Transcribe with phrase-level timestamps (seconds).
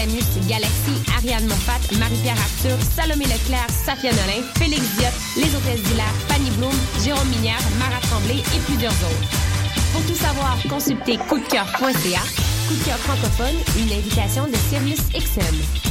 [0.00, 6.14] Aramus, Galaxy, Ariane Monfat, Marie-Pierre Arthur, Salomé Leclerc, Safia Nolin, Félix Diot, Les Hôtesses d'Hilaire,
[6.28, 6.72] Fanny Bloom,
[7.04, 9.28] Jérôme Minière, Marat Tremblay et plusieurs autres.
[9.92, 12.22] Pour tout savoir, consultez coupdecoeur.ca.
[12.68, 15.90] Coup de cœur francophone, une invitation de Sirius XM.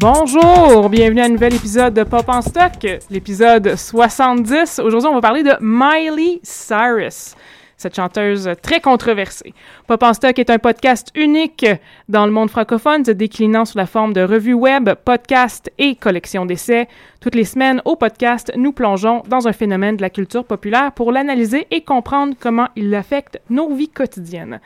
[0.00, 4.78] Bonjour, bienvenue à un nouvel épisode de Pop en Stock, l'épisode 70.
[4.78, 7.34] Aujourd'hui, on va parler de Miley Cyrus,
[7.76, 9.52] cette chanteuse très controversée.
[9.86, 11.66] Pop en Stock est un podcast unique
[12.08, 16.46] dans le monde francophone, se déclinant sous la forme de revue web, podcast et collection
[16.46, 16.88] d'essais.
[17.20, 21.12] Toutes les semaines, au podcast, nous plongeons dans un phénomène de la culture populaire pour
[21.12, 24.60] l'analyser et comprendre comment il affecte nos vies quotidiennes.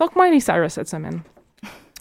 [0.00, 1.20] Donc, Miley Cyrus cette semaine.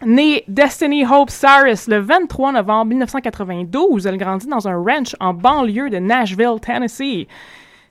[0.03, 5.91] Née Destiny Hope Cyrus le 23 novembre 1992, elle grandit dans un ranch en banlieue
[5.91, 7.27] de Nashville, Tennessee.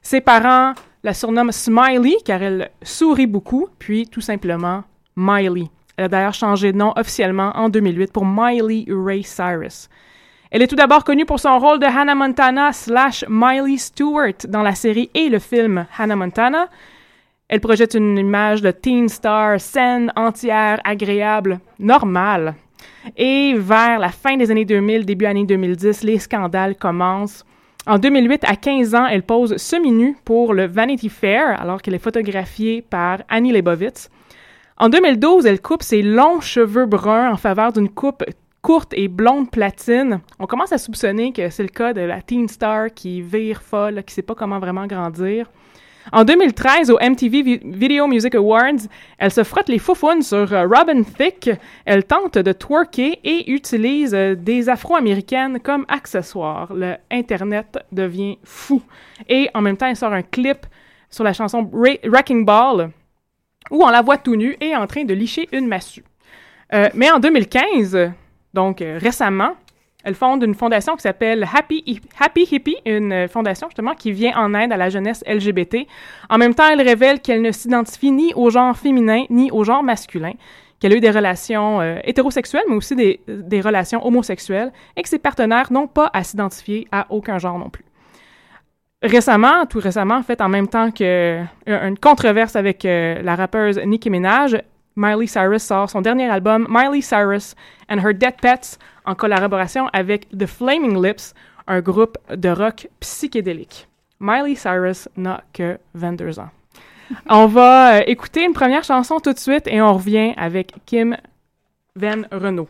[0.02, 4.82] Ses parents la surnomment Smiley car elle sourit beaucoup, puis tout simplement
[5.16, 5.70] Miley.
[5.96, 9.88] Elle a d'ailleurs changé de nom officiellement en 2008 pour Miley Ray Cyrus.
[10.50, 14.62] Elle est tout d'abord connue pour son rôle de Hannah Montana slash Miley Stewart dans
[14.62, 16.68] la série et le film Hannah Montana,
[17.50, 22.54] elle projette une image de teen star saine, entière, agréable, normale.
[23.16, 27.44] Et vers la fin des années 2000, début années 2010, les scandales commencent.
[27.88, 31.98] En 2008, à 15 ans, elle pose semi-nue pour le Vanity Fair, alors qu'elle est
[31.98, 34.10] photographiée par Annie Leibovitz.
[34.76, 38.22] En 2012, elle coupe ses longs cheveux bruns en faveur d'une coupe
[38.62, 40.20] courte et blonde platine.
[40.38, 44.04] On commence à soupçonner que c'est le cas de la teen star qui vire folle,
[44.04, 45.50] qui sait pas comment vraiment grandir.
[46.12, 48.88] En 2013, au MTV Video Music Awards,
[49.18, 51.50] elle se frotte les foufounes sur euh, Robin Thicke.
[51.84, 56.72] Elle tente de twerker et utilise euh, des afro-américaines comme accessoires.
[56.74, 58.82] Le Internet devient fou.
[59.28, 60.66] Et en même temps, elle sort un clip
[61.08, 62.90] sur la chanson Wrecking Ball
[63.70, 66.04] où on la voit tout nue et en train de licher une massue.
[66.72, 68.12] Euh, mais en 2015,
[68.52, 69.52] donc récemment,
[70.04, 74.54] elle fonde une fondation qui s'appelle Happy, Happy Hippie, une fondation justement qui vient en
[74.54, 75.86] aide à la jeunesse LGBT.
[76.28, 79.82] En même temps, elle révèle qu'elle ne s'identifie ni au genre féminin ni au genre
[79.82, 80.32] masculin,
[80.80, 85.18] qu'elle a eu des relations euh, hétérosexuelles, mais aussi des, relations homosexuelles, et que ses
[85.18, 87.84] partenaires n'ont pas à s'identifier à aucun genre non plus.
[89.02, 93.78] Récemment, tout récemment, en fait, en même temps qu'une euh, controverse avec euh, la rappeuse
[93.78, 94.60] Nicki Minaj,
[94.96, 97.54] Miley Cyrus sort son dernier album, Miley Cyrus
[97.88, 101.34] and Her Dead Pets, en collaboration avec The Flaming Lips,
[101.66, 103.88] un groupe de rock psychédélique.
[104.20, 106.50] Miley Cyrus n'a que 22 ans.
[107.28, 111.16] On va euh, écouter une première chanson tout de suite et on revient avec Kim
[111.96, 112.68] Van Renault.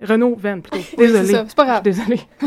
[0.00, 0.84] Renault Van, plutôt.
[0.96, 1.32] Désolée.
[1.48, 1.82] c'est pas grave.
[1.82, 2.20] Désolée.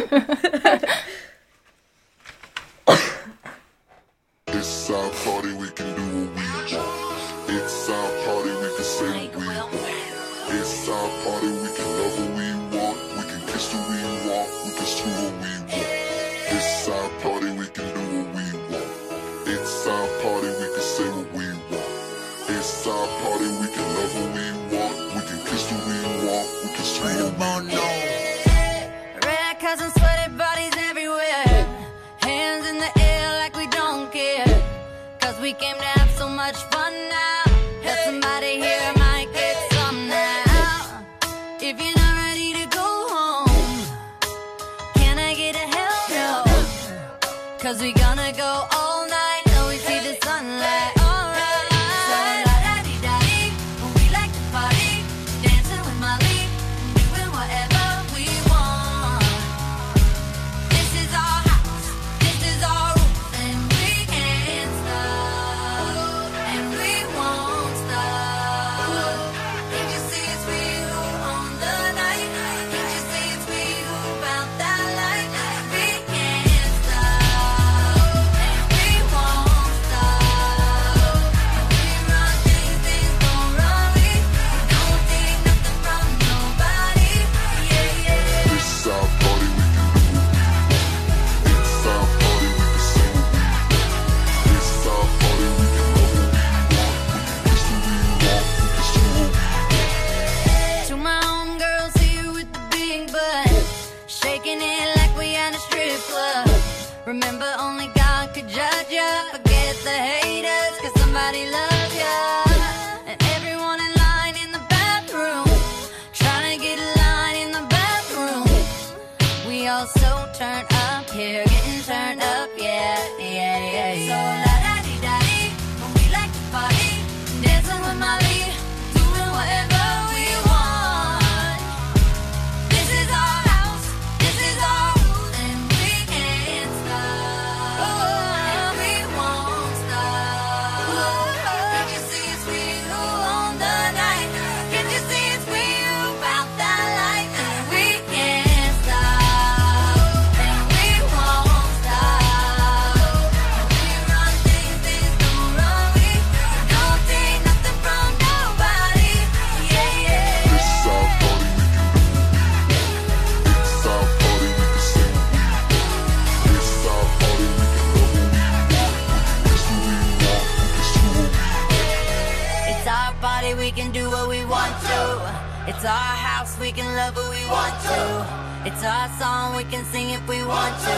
[179.92, 180.98] sing if we want to.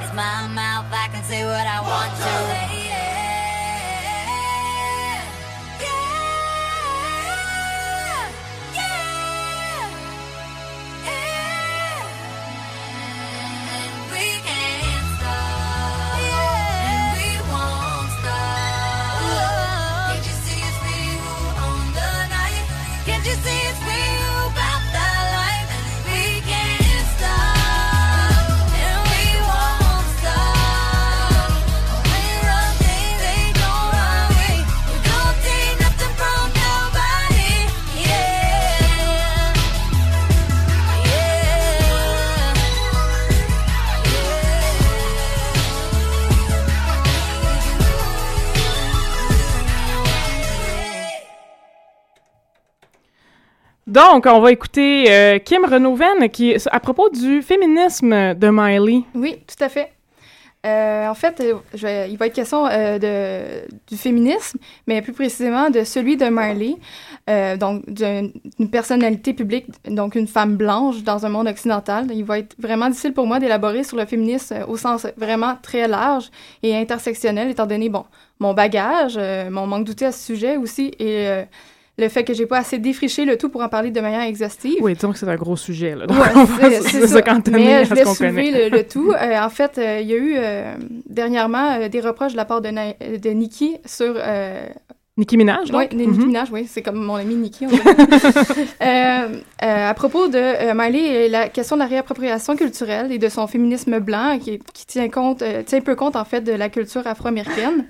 [0.00, 2.12] It's my mouth, I can say what I want
[2.78, 2.83] to.
[53.94, 59.04] Donc, on va écouter euh, Kim Renoven qui à propos du féminisme de Miley.
[59.14, 59.92] Oui, tout à fait.
[60.66, 62.64] Euh, en fait, euh, il va être question
[63.86, 64.58] du féminisme,
[64.88, 66.74] mais plus précisément de celui de Marley,
[67.60, 68.32] donc d'une
[68.68, 72.08] personnalité publique, donc une femme blanche dans un monde occidental.
[72.12, 75.86] Il va être vraiment difficile pour moi d'élaborer sur le féminisme au sens vraiment très
[75.86, 76.32] large
[76.64, 78.06] et intersectionnel, étant donné bon
[78.40, 79.16] mon bagage,
[79.50, 81.44] mon manque d'outils à ce sujet aussi, et
[81.96, 84.76] le fait que j'ai pas assez défriché le tout pour en parler de manière exhaustive.
[84.80, 85.94] Oui, disons que c'est un gros sujet.
[85.94, 86.06] Là.
[86.06, 87.22] Donc, Ouais, c'est- ça.
[87.52, 89.12] Mais je voulais soulever le, le tout.
[89.12, 90.74] Euh, en fait, euh, il y a eu euh,
[91.08, 94.16] dernièrement des reproches de la part de, Na- de Nikki sur...
[95.16, 95.90] Nicki Minaj, donc?
[95.92, 96.26] oui, Nicki Mhm.
[96.26, 97.68] Minaj, oui, c'est comme mon ami on
[98.84, 99.28] euh,
[99.60, 104.00] à propos de Miley et la question de la réappropriation culturelle et de son féminisme
[104.00, 107.86] blanc qui, qui tient compte, tient peu compte en fait de la culture afro-américaine.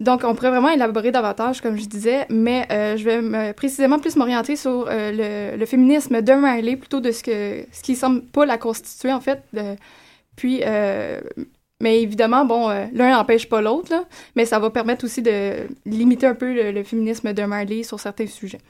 [0.00, 3.98] Donc, on pourrait vraiment élaborer davantage, comme je disais, mais euh, je vais me- précisément
[3.98, 8.22] plus m'orienter sur euh, le, féminisme de Miley plutôt de ce que ce qui semble
[8.22, 9.42] pas la constituer en fait.
[10.36, 11.20] puis, euh,
[11.80, 13.92] mais évidemment, bon, l'un n'empêche pas l'autre,
[14.36, 18.26] mais ça va permettre aussi de limiter un peu le, féminisme de Miley sur certains
[18.26, 18.60] sujets.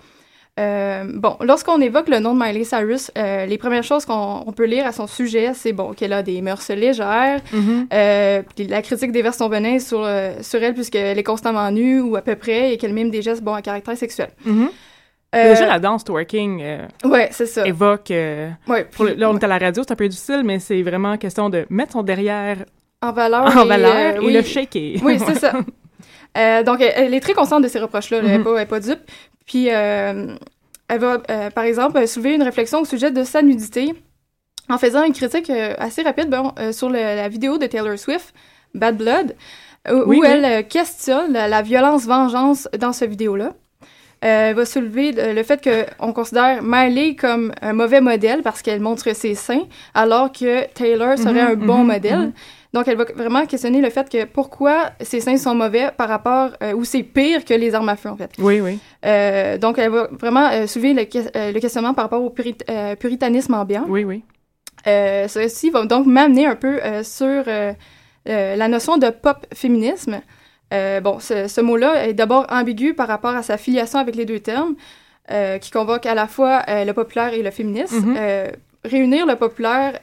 [0.61, 4.53] Euh, bon, lorsqu'on évoque le nom de Miley Cyrus, euh, les premières choses qu'on on
[4.53, 7.89] peut lire à son sujet, c'est bon qu'elle a des mœurs légères, Mhm.
[7.93, 10.09] euh, puis la critique déverse son venin sur,
[10.43, 13.43] sur elle puisqu'elle est constamment nue ou à peu près et qu'elle mime des gestes
[13.43, 14.29] bon à caractère sexuel.
[14.45, 14.69] Mhm.
[15.35, 16.63] Euh, Déjà, la danse twerking
[17.05, 17.67] ouais, c'est ça.
[17.67, 18.11] évoque...
[18.11, 20.61] Ouais, pour le- puis- là, on est à la radio, c'est un peu difficile, mais
[20.61, 22.59] c'est vraiment question de mettre son derrière
[23.03, 23.45] en valeur.
[23.57, 24.33] en et, valeur et oui.
[24.33, 25.01] le shaker.
[25.03, 25.53] Oui, c'est ça.
[26.37, 28.19] Euh, donc, elle, elle est très consciente de ces reproches-là.
[28.21, 28.25] là.
[28.27, 28.45] Elle n'est Mhm.
[28.45, 29.01] pas, elle est pas dupe.
[29.47, 30.35] Puis, euh,
[30.89, 33.95] elle va, euh, par exemple, soulever une réflexion au sujet de sa nudité
[34.69, 38.35] en faisant une critique assez rapide bon, sur le- la vidéo de Taylor Swift,
[38.75, 39.35] Bad Blood,
[39.91, 40.27] où, Oui, où oui.
[40.27, 43.53] elle questionne la, la violence-vengeance dans cette vidéo-là.
[44.23, 48.81] Elle va soulever le, le fait qu'on considère Miley comme un mauvais modèle parce qu'elle
[48.81, 52.33] montre ses seins, alors que Taylor serait Mhm, un bon mhm, modèle.
[52.75, 56.51] Donc, elle va vraiment questionner le fait que pourquoi ses seins sont mauvais par rapport,
[56.63, 58.33] euh, ou c'est pire que les armes à feu, en fait.
[58.39, 58.79] Oui, oui.
[59.07, 61.03] Euh, donc, elle va vraiment euh, soulever le,
[61.53, 63.87] le questionnement par rapport au purit- puritanisme ambiant.
[63.89, 64.23] Oui, oui.
[64.85, 67.45] Ceci va donc m'amener un peu sur
[68.27, 70.21] la notion de pop-féminisme.
[71.03, 74.41] Bon, ce, ce mot-là est d'abord ambigu par rapport à sa filiation avec les deux
[74.41, 74.75] termes,
[75.61, 78.11] qui convoquent à la fois le populaire et le féminisme.
[78.11, 78.17] Mhm.
[78.19, 78.51] Euh,
[78.85, 79.99] réunir le populaire,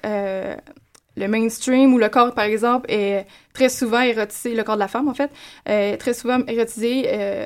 [1.18, 4.88] le mainstream ou le corps, par exemple, est très souvent érotisé, le corps de la
[4.88, 5.30] femme, en fait,
[5.66, 7.46] est très souvent érotisé, euh,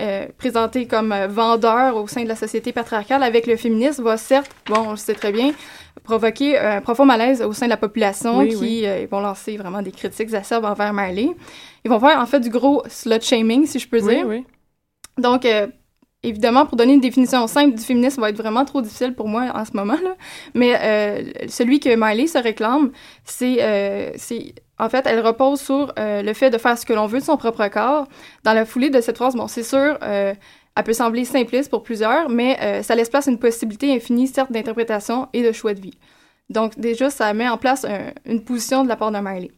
[0.00, 4.16] euh, présenté comme euh, vendeur au sein de la société patriarcale, avec le féminisme, va
[4.16, 5.52] certes, bon, on le sait très bien,
[6.04, 8.82] provoquer un profond malaise au sein de la population Oui, qui oui.
[8.86, 11.30] euh, vont lancer vraiment des critiques acerbes envers Marley.
[11.84, 14.26] Ils vont faire en fait du gros slut shaming, si je peux Oui, dire.
[14.26, 14.44] oui.
[15.18, 15.44] Donc,
[16.22, 19.28] évidemment, pour donner une définition simple du féminisme, ça va être vraiment trop difficile pour
[19.28, 20.16] moi en ce moment, là.
[20.54, 22.92] Mais euh, celui que Miley se réclame,
[23.24, 23.58] c'est...
[23.60, 27.04] euh, c'est en fait, elle repose sur euh, le fait de faire ce que l'on
[27.06, 28.08] veut de son propre corps.
[28.44, 30.32] Dans la foulée de cette phrase, bon, c'est sûr, euh,
[30.74, 34.26] elle peut sembler simpliste pour plusieurs, mais euh, ça laisse place à une possibilité infinie,
[34.26, 35.98] certes, d'interprétation et de choix de vie.
[36.48, 39.50] Donc, déjà, ça met en place un- une position de la part de Miley.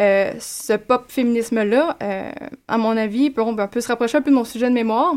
[0.00, 1.96] Euh, ce pop féminisme-là,
[2.66, 5.14] à mon avis, peut, on peut se rapprocher un peu de mon sujet de mémoire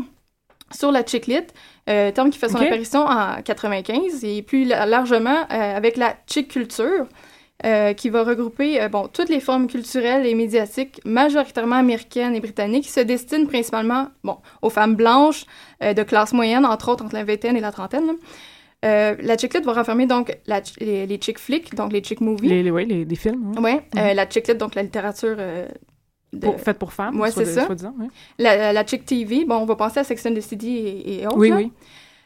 [0.72, 1.40] sur la chick-lit,
[1.88, 6.14] euh, terme qui fait son apparition en 95 et plus la- largement euh, avec la
[6.26, 7.06] chick culture,
[7.66, 12.40] euh, qui va regrouper euh, bon, toutes les formes culturelles et médiatiques majoritairement américaines et
[12.40, 15.44] britanniques qui se destinent principalement bon, aux femmes blanches
[15.82, 18.12] de classe moyenne, entre autres entre la vingtaine et la trentaine.
[18.82, 22.48] la chick-lit va renfermer donc la, les, les chick flicks, donc les chick movies.
[22.48, 25.36] Les, les, ouais, les, des films, hein, Ouais, euh, la chick-lit, donc la littérature
[26.40, 27.66] pour, faites pour femmes, Ouais, soit- c'est ça.
[27.66, 28.06] soi-disant, ouais.
[28.38, 31.26] la, la Chick TV, bon, on va penser à Sex and the City et, et
[31.26, 31.36] autres.
[31.38, 31.56] Oui, là.
[31.56, 31.72] oui.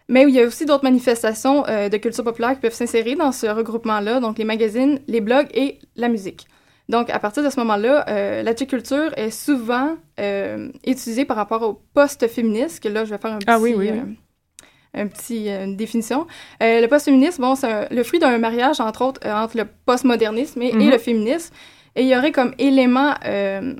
[0.08, 3.32] Mais il y a aussi d'autres manifestations euh, de culture populaire qui peuvent s'insérer dans
[3.32, 6.46] ce regroupement-là, donc les magazines, les blogs et la musique.
[6.90, 11.38] Donc, à partir de ce moment-là, euh, la chick culture est souvent euh, utilisée par
[11.38, 13.46] rapport au post-féministe, que là, je vais faire un petit...
[13.48, 13.98] Ah oui, oui, oui.
[13.98, 16.26] euh, un petit, une définition.
[16.60, 20.68] Le post-féminisme, bon, c'est un- le fruit d'un mariage, entre autres, entre le postmodernisme et,
[20.68, 20.90] et Mhm.
[20.90, 21.54] le féminisme.
[21.96, 23.74] Et il y aurait comme élément euh,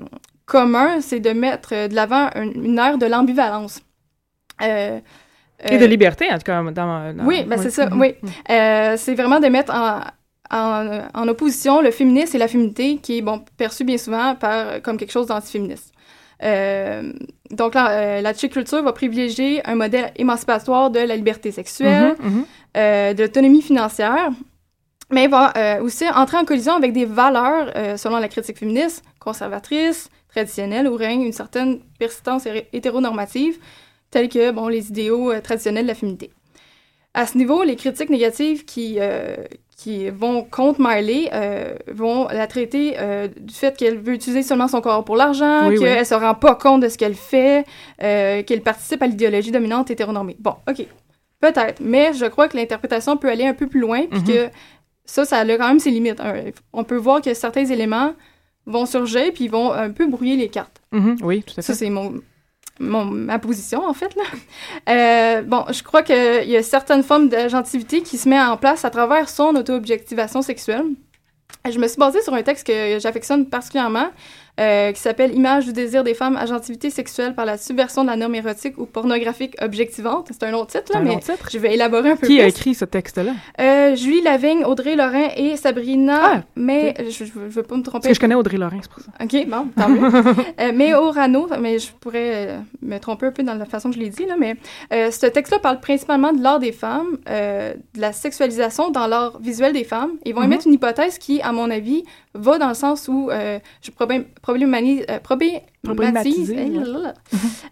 [0.45, 3.81] commun, c'est de mettre euh, de l'avant un- une ère de l'ambivalence.
[4.61, 4.99] Euh,
[5.69, 6.61] Et de liberté, en tout cas.
[6.63, 7.99] Dans, dans- oui, ben c'est ça, Mhm.
[7.99, 8.15] oui.
[8.49, 10.01] Euh, c'est vraiment de mettre en,
[10.51, 14.81] en, en opposition le féminisme et la féminité, qui est bon, perçu bien souvent par,
[14.81, 15.91] comme quelque chose d'antiféministe.
[16.43, 17.11] Euh,
[17.51, 22.29] donc, là, la chick culture va privilégier un modèle émancipatoire de la liberté sexuelle, Mhm,
[22.29, 22.45] mhm.
[22.77, 24.29] euh, de l'autonomie financière,
[25.15, 29.03] mais va euh, aussi entrer en collision avec des valeurs, euh, selon la critique féministe,
[29.19, 33.55] conservatrices, traditionnelles, où règne une certaine persistance hé- hétéronormative,
[34.11, 36.31] telles que bon, les idéaux euh, traditionnels de la féminité.
[37.13, 38.99] À ce niveau, les critiques négatives qui,
[39.77, 41.31] qui vont contre Miley
[41.87, 42.97] vont la traiter
[43.39, 45.79] du fait qu'elle veut utiliser seulement son corps pour l'argent, Oui, oui.
[45.85, 47.63] qu'elle se rend pas compte de ce qu'elle fait,
[47.97, 50.35] qu'elle participe à l'idéologie dominante hétéronormée.
[50.39, 50.85] Bon, OK.
[51.39, 54.25] Peut-être, mais je crois que l'interprétation peut aller un peu plus loin, puis Mhm.
[54.27, 54.49] que
[55.05, 56.21] ça, ça a quand même ses limites.
[56.73, 58.13] On peut voir que certains éléments
[58.65, 60.81] vont surgir, puis vont un peu brouiller les cartes.
[60.91, 61.61] Mhm, Oui, tout à fait.
[61.61, 62.15] Ça, c'est mon,
[62.79, 64.15] mon- ma position, en fait.
[64.15, 64.23] Là.
[64.89, 68.85] Euh, bon, je crois qu'il y a certaines formes d'agentivité qui se met en place
[68.85, 70.85] à travers son auto-objectivation sexuelle.
[71.69, 74.09] Je me suis basée sur un texte que j'affectionne particulièrement,
[74.59, 78.15] euh, qui s'appelle Image du désir des femmes, agentivité sexuelle par la subversion de la
[78.15, 80.29] norme érotique ou pornographique objectivante.
[80.31, 81.49] C'est un autre titre, là, un mais long titre?
[81.51, 82.43] je vais élaborer un peu Qui plus.
[82.43, 83.31] a écrit ce texte-là?
[83.59, 87.83] Euh, Julie Lavigne, Audrey Lorrain et Sabrina, Ah, mais je, je, veux- pas me Parce
[87.91, 88.07] tromper.
[88.09, 89.11] que je connais Audrey Lorrain, c'est pour ça.
[89.21, 90.07] OK, bon, tant mieux.
[90.61, 93.95] euh, mais Orano, mais je pourrais euh, me tromper un peu dans la façon que
[93.95, 94.55] je l'ai dit, là, mais
[94.93, 99.39] euh, ce texte-là parle principalement de l'art des femmes, euh, de la sexualisation dans l'art
[99.39, 100.11] visuel des femmes.
[100.25, 100.45] Ils vont Mhm.
[100.45, 104.25] émettre une hypothèse qui, à mon avis, va dans le sens où euh, je problém-
[104.49, 107.03] euh, problématise euh,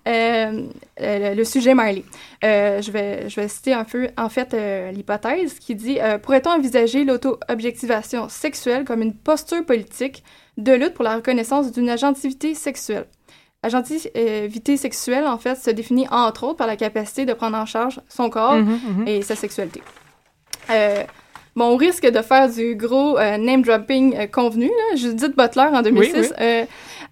[0.07, 2.03] euh, le, sujet Marley.
[2.41, 4.55] Je, vais, je vais citer un peu, en fait,
[4.91, 10.23] l'hypothèse qui dit Pourrait-on envisager l'auto-objectivation sexuelle comme une posture politique
[10.57, 13.05] de lutte pour la reconnaissance d'une agentivité sexuelle?
[13.61, 18.01] Agentivité sexuelle, en fait, se définit entre autres par la capacité de prendre en charge
[18.09, 19.07] son corps Mhm, mhm.
[19.07, 19.81] et sa sexualité.
[20.69, 21.03] Euh,
[21.55, 25.81] bon, au risque de faire du gros euh, name-dropping euh, convenu, là, Judith Butler en
[25.81, 26.13] 2006.
[26.15, 26.27] oui.
[26.41, 26.65] euh,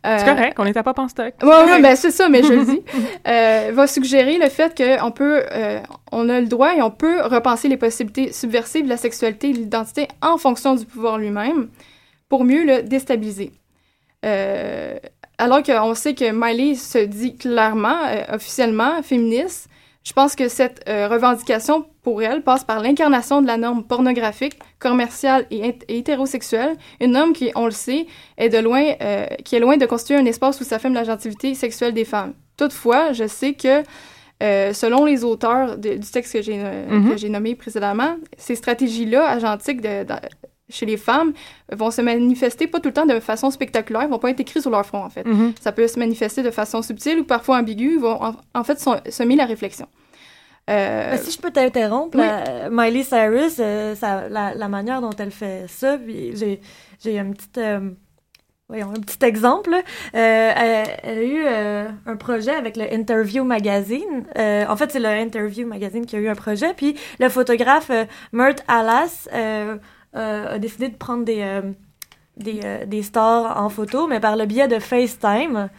[0.04, 1.34] C'est euh, correct, on à Pop en stock.
[1.44, 2.82] Ouais, ouais, ben c'est ça, mais je le dis.
[3.28, 5.80] Euh, va suggérer le fait qu'on peut, euh,
[6.12, 9.54] on a le droit et on peut repenser les possibilités subversives de la sexualité et
[9.54, 11.68] de l'identité en fonction du pouvoir lui-même
[12.30, 13.52] pour mieux le déstabiliser.
[14.26, 14.96] Euh,
[15.38, 19.70] alors qu'on sait que Miley se dit clairement, euh, officiellement, féministe,
[20.04, 24.58] je pense que cette euh, revendication pour elle passe par l'incarnation de la norme pornographique,
[24.80, 29.28] commerciale et, hét- et hétérosexuelle, une norme qui, on le sait, est de loin, euh,
[29.46, 32.34] qui est loin de constituer un espace où s'affirme l'agentivité sexuelle des femmes.
[32.58, 33.84] Toutefois, je sais que
[34.42, 37.12] euh, selon les auteurs de- du texte que j'ai euh, Mhm.
[37.12, 40.14] que j'ai nommé précédemment, ces stratégies-là agentiques de, de-
[40.72, 41.34] chez les femmes
[41.72, 44.72] vont se manifester pas tout le temps de façon spectaculaire, vont pas être écrites sur
[44.72, 45.26] leur front en fait.
[45.26, 45.54] Mhm.
[45.60, 49.00] Ça peut se manifester de façon subtile ou parfois ambiguë, vont en, en fait son-
[49.10, 49.88] semer la réflexion.
[50.70, 52.24] Euh, Ben, si je peux t'interrompre, oui.
[52.26, 56.62] la- Miley Cyrus, euh, ça- la, la manière dont elle fait ça, puis j'ai
[57.04, 57.90] j'ai un petit, euh,
[58.70, 59.74] voyons, un petit exemple.
[59.74, 59.82] Euh,
[60.14, 64.26] elle, elle a eu euh, un projet avec le Interview Magazine.
[64.38, 66.74] Euh, en fait, c'est le Interview Magazine qui a eu un projet.
[66.76, 69.78] Puis le photographe euh, Mert Alas euh, euh,
[70.14, 71.62] a décidé de prendre des, euh,
[72.38, 75.70] des, euh, des stars en photo, mais par le biais de FaceTime.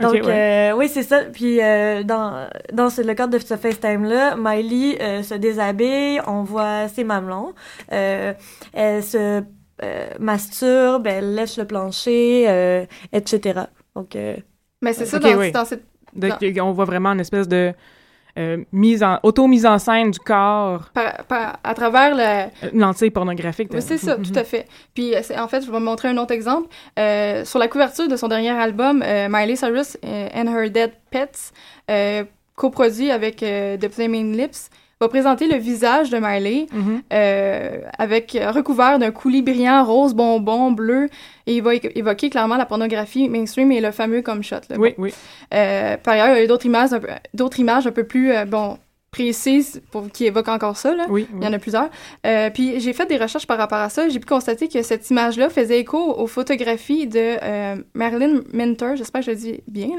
[0.00, 0.70] Donc, ouais.
[0.72, 1.20] euh, oui, c'est ça.
[1.32, 6.42] Puis, euh, dans, dans ce- le cadre de ce FaceTime-là, Miley euh, se déshabille, on
[6.42, 7.54] voit ses mamelons.
[7.92, 8.32] Euh,
[8.72, 9.42] elle se
[9.82, 13.60] euh, masturbe, elle lèche le plancher, euh, etc.
[13.94, 14.36] Donc, euh,
[14.82, 15.52] Mais c'est ça, dans, oui.
[15.52, 15.84] dans cette...
[16.14, 17.72] Donc, on voit vraiment une espèce de
[18.38, 22.22] euh, mise en auto-mise en scène du corps, par- par- à travers le,
[22.66, 23.68] euh, lentille pornographique.
[23.72, 24.24] Oui, c'est ça, Mhm.
[24.32, 24.66] tout à fait.
[24.94, 26.68] Puis, euh, en fait, je vais vous montrer un autre exemple.
[26.98, 30.92] Euh, sur la couverture de son dernier album, euh, Miley Cyrus euh, and Her Dead
[31.10, 31.52] Pets,
[31.90, 32.24] euh,
[32.56, 34.70] coproduit avec euh, The Flaming Lips,
[35.04, 37.02] va présenter le visage de Miley Mhm.
[37.12, 41.08] euh, avec euh, recouvert d'un coulis brillant rose, bonbon, bleu,
[41.46, 44.56] et il va évoquer clairement la pornographie mainstream et le fameux comme shot.
[44.70, 44.76] là.
[44.78, 45.12] Oui, oui.
[45.52, 48.32] Euh, par ailleurs, il y a d'autres images, un peu- d'autres images un peu plus
[48.32, 48.78] euh, bon
[49.10, 50.92] précises pour qui évoquent encore ça.
[50.92, 51.06] Là.
[51.08, 51.88] Oui, Il y en a plusieurs.
[52.52, 54.08] Puis j'ai fait des recherches par rapport à ça.
[54.08, 57.36] J'ai pu constater que cette image-là faisait écho aux photographies de
[57.96, 59.90] Marilyn Minter, j'espère que je le dis bien,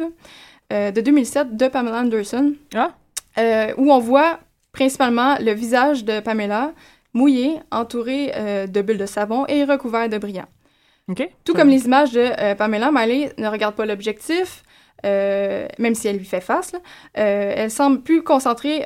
[0.69, 2.91] là, de 2007 de Pamela Anderson, Ah,
[3.37, 4.39] euh, où on voit
[4.75, 6.73] principalement le visage de Pamela
[7.13, 10.47] mouillé, entouré euh, de bulles de savon et recouvert de brillant.
[11.09, 11.27] OK.
[11.45, 14.63] Tout comme les images de euh, Pamela, Miley ne regarde pas l'objectif,
[15.05, 16.73] euh, même si elle lui fait face.
[16.73, 16.79] là.
[17.13, 18.83] Elle semble plus concentrée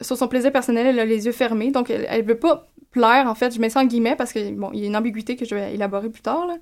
[0.00, 3.26] sur son plaisir personnel, elle a les yeux fermés, donc elle, elle veut pas plaire,
[3.28, 5.36] en fait, je mets ça en guillemets parce que, bon, il y a une ambiguïté
[5.36, 6.56] que je vais élaborer plus tard, là.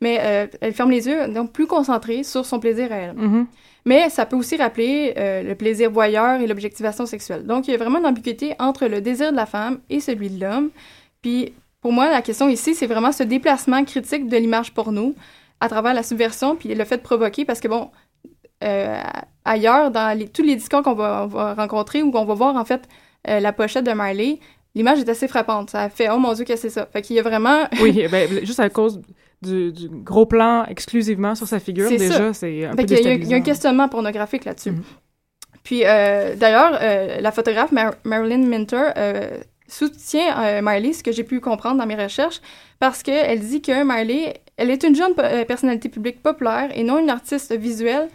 [0.00, 0.14] mais
[0.62, 3.14] elle ferme les yeux, donc plus concentrée sur son plaisir à elle.
[3.14, 3.46] Mhm.
[3.86, 7.46] Mais ça peut aussi rappeler euh, le plaisir voyeur et l'objectivation sexuelle.
[7.46, 10.28] Donc, il y a vraiment une ambiguïté entre le désir de la femme et celui
[10.28, 10.70] de l'homme.
[11.22, 15.14] Puis, pour moi, la question ici, c'est vraiment ce déplacement critique de l'image porno
[15.60, 17.90] à travers la subversion puis le fait de provoquer, parce que, bon,
[18.64, 19.00] euh,
[19.44, 22.64] ailleurs, dans tous les discours qu'on va, on va rencontrer ou qu'on va voir, en
[22.64, 22.82] fait,
[23.28, 24.40] euh, la pochette de Marley,
[24.74, 25.70] l'image est assez frappante.
[25.70, 27.68] Ça fait «Oh mon Dieu, qu'est-ce que c'est ça?» Fait qu'il y a vraiment...
[27.80, 29.00] Oui, ben, juste à cause
[29.42, 33.08] du, du gros plan exclusivement sur sa figure, déjà, c'est un Fait peu il y,
[33.08, 34.70] a- il y a un questionnement pornographique là-dessus.
[34.72, 34.82] Mhm.
[35.62, 39.30] Puis, euh, d'ailleurs, euh, la photographe Mar- Marilyn Minter euh,
[39.68, 42.40] soutient Miley, ce que j'ai pu comprendre dans mes recherches,
[42.78, 45.14] parce qu'elle dit que Miley, elle est une jeune
[45.46, 48.08] personnalité publique populaire et non une artiste visuelle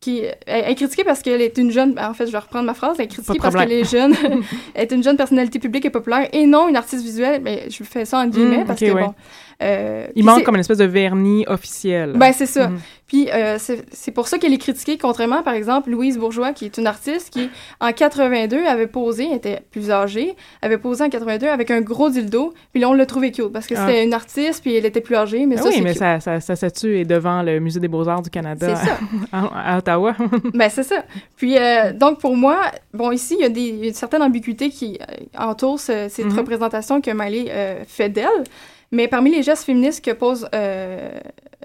[0.00, 2.96] qui est critiquée parce qu'elle est une jeune en fait je vais reprendre ma phrase
[2.98, 4.14] elle est critiquée parce qu'elle est jeune
[4.74, 7.84] elle est une jeune personnalité publique et populaire et non une artiste visuelle mais je
[7.84, 9.02] fais ça en guillemets Mm, parce que ouais.
[9.02, 9.14] bon
[9.62, 12.12] euh, Il manque comme une espèce de vernis officiel.
[12.16, 12.78] ben c'est ça Mhm.
[13.06, 16.78] puis euh, c'est pour ça qu'elle est critiquée, contrairement, par exemple, Louise Bourgeois, qui est
[16.78, 21.48] une artiste qui, en 82, avait posé, elle était plus âgée, avait posé en 82
[21.48, 23.86] avec un gros dildo, puis là, on l'a trouvé cute, parce que Ah.
[23.86, 25.98] c'était une artiste, puis elle était plus âgée, mais Ah ça, oui, mais cute.
[25.98, 28.98] sa, sa, sa statue est devant le Musée des Beaux-Arts du Canada ça.
[29.32, 30.14] à, à Ottawa.
[30.54, 31.04] Ben, c'est ça.
[31.36, 32.58] Puis, euh, donc, pour moi,
[32.94, 34.98] bon, ici, il y a des, une certaine ambiguïté qui
[35.36, 36.38] entoure ce- cette Mhm.
[36.38, 38.44] représentation que Miley euh, fait d'elle.
[38.92, 41.10] Mais parmi les gestes féministes que pose euh,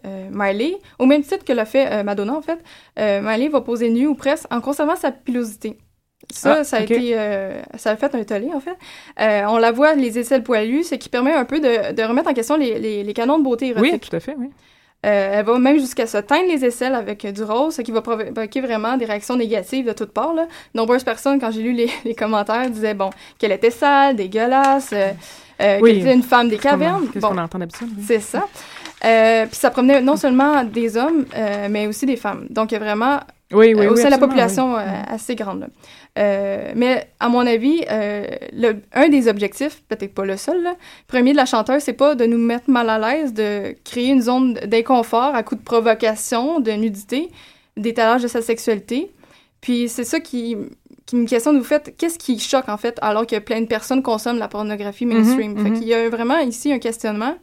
[0.06, 2.60] euh, Miley, au même titre que l'a fait euh, Madonna, en fait,
[3.00, 5.78] euh, Miley va poser nue ou presque en conservant sa pilosité.
[6.32, 8.76] Ça, Ah, ça, a été, euh, ça a fait un tollé, en fait.
[9.22, 12.30] Euh, on la voit, les aisselles poilues, ce qui permet un peu de, de remettre
[12.30, 13.94] en question les, les, les canons de beauté érotique.
[13.94, 14.50] oui, tout à fait, oui.
[15.06, 18.02] Euh, elle va même jusqu'à se teindre les aisselles avec du rose, ce qui va
[18.02, 20.34] provoquer vraiment des réactions négatives de toutes parts.
[20.34, 20.48] Là.
[20.74, 24.96] Nombreuses personnes, quand j'ai lu les, les commentaires, disaient bon qu'elle était sale, dégueulasse,
[25.62, 26.00] euh, Oui.
[26.00, 27.08] était une femme des Qu'est-ce qu'on- cavernes.
[27.14, 27.88] Qu'est-ce Bon, qu'on entend d'habitude?
[27.98, 28.04] oui.
[28.06, 28.48] c'est ça.
[29.04, 32.48] Euh, puis ça promenait non seulement des hommes, euh, mais aussi des femmes.
[32.50, 33.20] Donc il y a vraiment
[33.52, 35.60] Oui, oui, euh, au sein de la population assez grande.
[35.62, 35.68] là.
[36.76, 37.82] Mais à mon avis,
[38.54, 40.76] le- un des objectifs, peut-être pas le seul, là,
[41.08, 44.22] premier de la chanteuse, c'est pas de nous mettre mal à l'aise, de créer une
[44.22, 47.30] zone d'inconfort à coup de provocation, de nudité,
[47.78, 49.12] d'étalage de sa sexualité.
[49.62, 50.56] Puis c'est ça qui,
[51.06, 54.02] qui me questionne, vous faites, qu'est-ce qui choque en fait, alors que plein de personnes
[54.02, 55.54] consomment la pornographie mainstream?
[55.54, 57.36] Mhm, Fait qu'il y a vraiment ici un questionnement.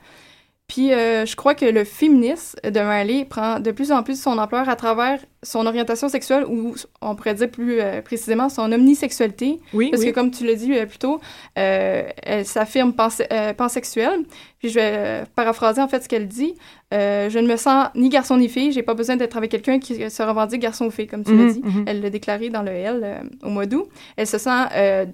[0.72, 4.38] Puis euh, je crois que le féminisme de Marley prend de plus en plus son
[4.38, 9.60] ampleur à travers son orientation sexuelle ou on pourrait dire plus euh, précisément son omnisexualité.
[9.74, 10.08] Oui, Parce oui.
[10.08, 11.20] que comme tu l'as dit euh, plus tôt,
[11.58, 13.20] euh, elle s'affirme panse-
[13.58, 14.20] pansexuelle.
[14.60, 16.54] Puis je vais paraphraser en fait ce qu'elle dit.
[16.90, 18.72] Je ne me sens ni garçon ni fille.
[18.72, 21.44] J'ai pas besoin d'être avec quelqu'un qui se revendique garçon ou fille, comme tu l'as
[21.44, 21.60] Mhm, dit.
[21.64, 21.84] mhm.
[21.86, 23.88] Elle l'a déclaré dans le L au mois d'août.
[24.16, 24.50] Elle se sent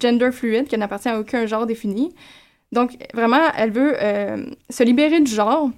[0.01, 2.13] gender fluid, qu'elle n'appartient à aucun genre défini.
[2.73, 5.71] Donc, vraiment, elle veut euh, se libérer du genre,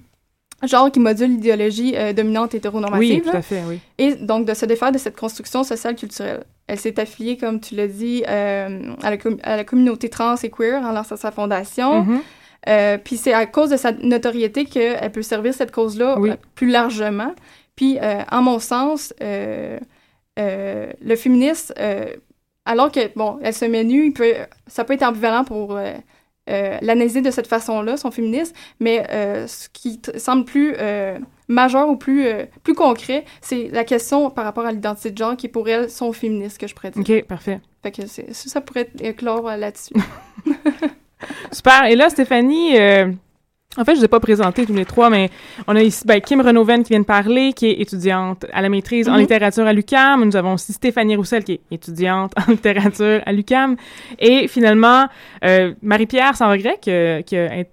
[0.63, 3.79] genre qui module l'idéologie euh, dominante hétéronormative, Oui, tout à fait, oui.
[3.97, 6.43] et donc de se défaire de cette construction sociale culturelle.
[6.67, 10.35] Elle s'est affiliée, comme tu l'as dit, euh, à, la com- à la communauté trans
[10.35, 12.03] et queer en lançant sa fondation.
[12.03, 12.21] Mhm.
[12.69, 16.31] Euh, puis c'est à cause de sa notoriété qu'elle peut servir cette cause-là Oui.
[16.55, 17.33] plus largement.
[17.75, 17.97] Puis,
[18.31, 19.13] en mon sens,
[20.37, 21.73] le féministe,
[22.65, 24.33] alors que, bon, elle se met nue, il peut,
[24.67, 25.93] ça peut être ambivalent pour euh,
[26.81, 31.17] l'analyser de cette façon-là, son féminisme, mais euh, ce qui semble plus euh,
[31.51, 35.35] majeur ou plus, euh, plus concret, c'est la question par rapport à l'identité de genre
[35.35, 37.01] qui, pour elle, sont féministes, que je pourrais dire.
[37.01, 37.59] OK, parfait.
[37.83, 39.93] Fait que ça, pourrait éclore euh, là-dessus.
[41.51, 41.85] Super.
[41.85, 43.11] Et là, Stéphanie, euh,
[43.77, 45.29] en fait, je ne vous ai pas présenté tous les trois, mais
[45.67, 48.67] on a ici ben, Kim Renoven qui vient de parler, qui est étudiante à la
[48.69, 49.19] maîtrise en Mhm.
[49.19, 50.25] littérature à l'UCAM.
[50.25, 53.77] Nous avons aussi Stéphanie Roussel, qui est étudiante en littérature à l'UCAM.
[54.19, 55.07] Et finalement,
[55.45, 57.63] euh, Marie-Pierre sans regret, qui, a- qui a in-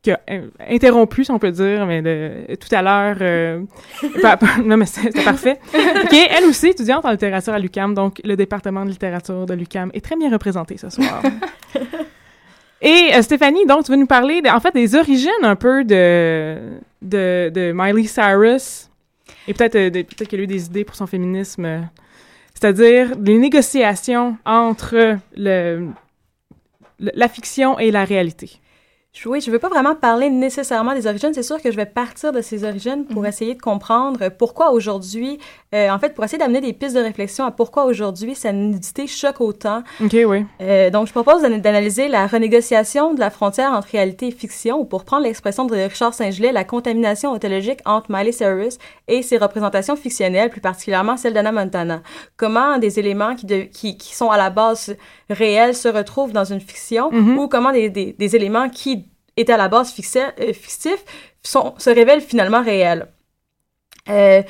[0.00, 3.16] qui a in- interrompu, si on peut dire, mais de, tout à l'heure.
[3.20, 3.60] euh,
[4.64, 5.58] non, mais c'est- c'était parfait.
[6.08, 7.94] qui est, elle aussi, étudiante en littérature à l'UCAM.
[7.94, 11.20] Donc, le département de littérature de l'UCAM est très bien représenté ce soir.
[12.80, 16.56] Et euh, Stéphanie, donc, tu veux nous parler, en fait, des origines un peu de,
[17.02, 18.88] de, de Miley Cyrus.
[19.48, 21.64] Et peut-être euh, peut-être qu'elle a eu des idées pour son féminisme.
[21.64, 21.80] euh,
[22.54, 25.88] C'est-à-dire les négociations entre le-
[27.00, 28.60] la fiction et la réalité.
[29.20, 31.30] Je- Oui, je veux pas vraiment parler nécessairement des origines.
[31.34, 33.28] C'est sûr que je vais partir de ces origines pour Mhm.
[33.28, 35.38] essayer de comprendre pourquoi aujourd'hui,
[35.74, 39.06] euh, en fait, pour essayer d'amener des pistes de réflexion à pourquoi aujourd'hui sa nudité
[39.08, 39.82] choque autant.
[40.00, 40.44] OK, oui.
[40.60, 44.78] Euh, donc, je propose d'an- d'analyser la renégociation de la frontière entre réalité et fiction,
[44.80, 48.78] ou pour prendre l'expression de Richard Saint-Gelais, la contamination ontologique entre Miley Cyrus
[49.08, 52.02] et ses représentations fictionnelles, plus particulièrement celle d'Anna Montana.
[52.36, 54.96] Comment des éléments qui, de- qui, qui sont à la base
[55.30, 57.38] réels se retrouvent dans une fiction, Mhm.
[57.38, 59.04] ou comment des, des, des éléments qui
[59.36, 61.04] étaient à la base euh, fictifs
[61.42, 63.06] sont, se révèlent finalement réels.
[64.08, 64.42] Euh,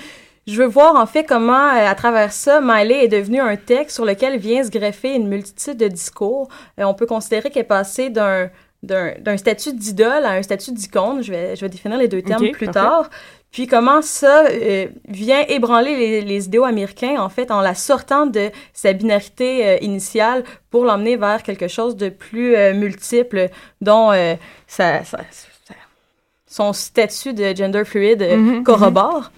[0.46, 3.96] je veux voir en fait comment, euh, à travers ça, Miley est devenue un texte
[3.96, 6.48] sur lequel vient se greffer une multitude de discours.
[6.80, 11.20] Euh, on peut considérer qu'elle est passée d'un d'un statut d'idole à un statut d'icône.
[11.20, 12.80] Je vais, je vais définir les deux termes plus parfait.
[12.80, 13.10] tard.
[13.50, 18.26] Puis comment ça euh, vient ébranler les, les idéaux américains, en fait, en la sortant
[18.26, 23.48] de sa binarité euh, initiale pour l'emmener vers quelque chose de plus euh, multiple,
[23.80, 24.12] dont
[26.46, 29.30] son statut de gender fluid euh, Mhm, corrobore?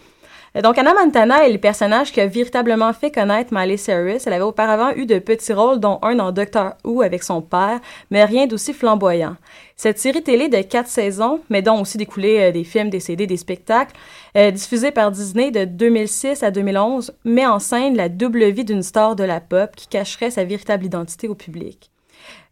[0.54, 4.26] Donc, Anna Montana est le personnage qui a véritablement fait connaître Miley Cyrus.
[4.26, 7.78] Elle avait auparavant eu de petits rôles, dont un dans Doctor Who avec son père,
[8.10, 9.36] mais rien d'aussi flamboyant.
[9.76, 13.28] Cette série télé de quatre saisons, mais dont aussi découlé euh, des films, des CD,
[13.28, 13.94] des spectacles,
[14.36, 18.82] euh, diffusée par Disney de 2006 à 2011, met en scène la double vie d'une
[18.82, 21.89] star de la pop qui cacherait sa véritable identité au public.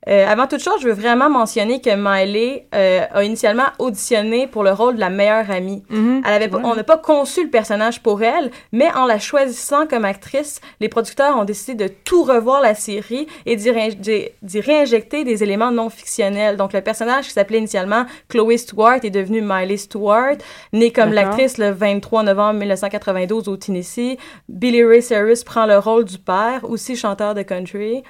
[0.09, 4.64] Euh, avant toute chose, je veux vraiment mentionner que Miley euh, a initialement auditionné pour
[4.64, 5.83] le rôle de la meilleure amie.
[5.90, 6.23] Mhm.
[6.25, 10.07] Elle avait On n'a pas conçu le personnage pour elle, mais en la choisissant comme
[10.07, 14.61] actrice, les producteurs ont décidé de tout revoir la série et d'y ré- d'y- d'y
[14.61, 16.57] réinjecter des éléments non fictionnels.
[16.57, 20.37] Donc, le personnage qui s'appelait initialement Chloé Stewart est devenu Miley Stewart,
[20.73, 24.16] née comme l'actrice le 23 novembre 1992 au Tennessee.
[24.49, 28.03] Billy Ray Cyrus prend le rôle du père, aussi chanteur de country.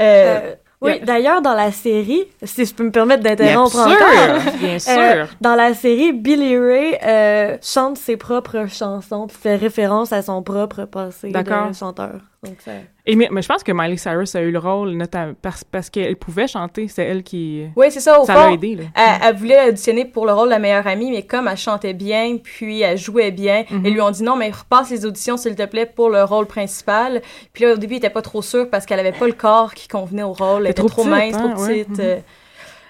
[0.00, 1.04] Euh, Euh, oui, yeah.
[1.04, 4.92] d'ailleurs, dans la série, si je peux me permettre d'interrompre encore, Bien sûr!
[4.98, 10.22] euh, dans la série, Billy Ray euh, chante ses propres chansons, puis fait référence à
[10.22, 11.68] son propre passé D'accord.
[11.68, 12.14] de chanteur.
[12.42, 12.72] Donc, ça...
[13.04, 15.90] Et mais, mais je pense que Miley Cyrus a eu le rôle notamment parce, parce
[15.90, 16.86] qu'elle pouvait chanter.
[16.86, 17.64] C'est elle qui...
[17.74, 18.40] Oui, c'est ça, au Ça fond.
[18.46, 18.84] l'a aidé, là.
[18.94, 21.94] Elle, elle voulait auditionner pour le rôle de la meilleure amie, mais comme elle chantait
[21.94, 23.82] bien, puis elle jouait bien, Mhm.
[23.86, 26.46] ils lui ont dit non, mais repasse les auditions, s'il te plaît, pour le rôle
[26.46, 27.22] principal.
[27.52, 29.74] Puis là, au début, il était pas trop sûr parce qu'elle avait pas le corps
[29.74, 30.64] qui convenait au rôle.
[30.66, 31.84] Elle était trop, mince, petite, trop hein, ouais.
[31.84, 31.98] petite.
[32.00, 32.18] euh.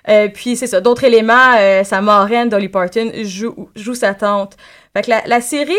[0.09, 0.81] Euh, puis c'est ça.
[0.83, 4.57] D'autres éléments, euh, sa marraine, Dolly Parton, joue, joue sa tante.
[4.95, 5.73] Fait que la, la série,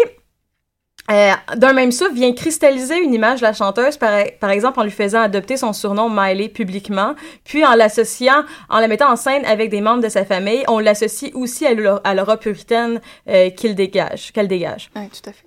[1.12, 4.84] euh, d'un même souffle, vient cristalliser une image de la chanteuse, par, par exemple en
[4.84, 7.14] lui faisant adopter son surnom Miley publiquement,
[7.44, 10.80] puis en l'associant, en la mettant en scène avec des membres de sa famille, on
[10.80, 14.90] l'associe aussi à l'aura- puritaine euh, qu'il dégage, qu'elle dégage.
[14.96, 15.46] Oui, tout à fait.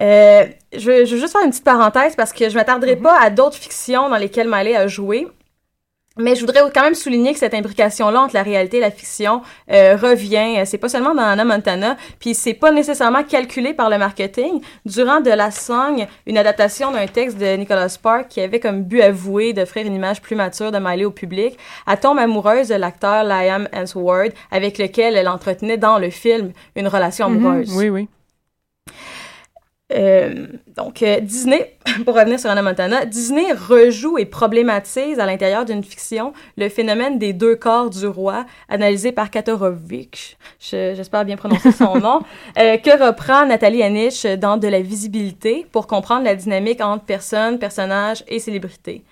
[0.00, 3.30] Euh, je, je veux juste faire une petite parenthèse parce que je m'attarderai pas à
[3.30, 5.28] d'autres fictions dans lesquelles Miley a joué.
[6.18, 9.40] Mais je voudrais quand même souligner que cette imbrication-là entre la réalité et la fiction
[9.70, 10.58] euh, revient.
[10.58, 14.60] Euh, C'est pas seulement dans Anna Montana, puis c'est pas nécessairement calculé par le marketing.
[14.84, 19.00] Durant De la Song, une adaptation d'un texte de Nicholas Spark qui avait comme but
[19.00, 23.24] avoué d'offrir une image plus mature de Miley au public, elle tombe amoureuse de l'acteur
[23.24, 27.70] Liam Hemsworth, avec lequel elle entretenait dans le film une relation amoureuse.
[27.70, 27.78] Mhm.
[27.78, 28.08] Oui, oui.
[29.94, 31.74] Euh, donc, euh, Disney,
[32.04, 37.18] pour revenir sur Anna Montana, Disney rejoue et problématise à l'intérieur d'une fiction le phénomène
[37.18, 42.20] des deux corps du roi, analysé par Katorovich, je- j'espère bien prononcer son nom,
[42.58, 47.58] euh, que reprend Nathalie Anish dans De la visibilité pour comprendre la dynamique entre personne,
[47.58, 49.02] personnage et célébrité.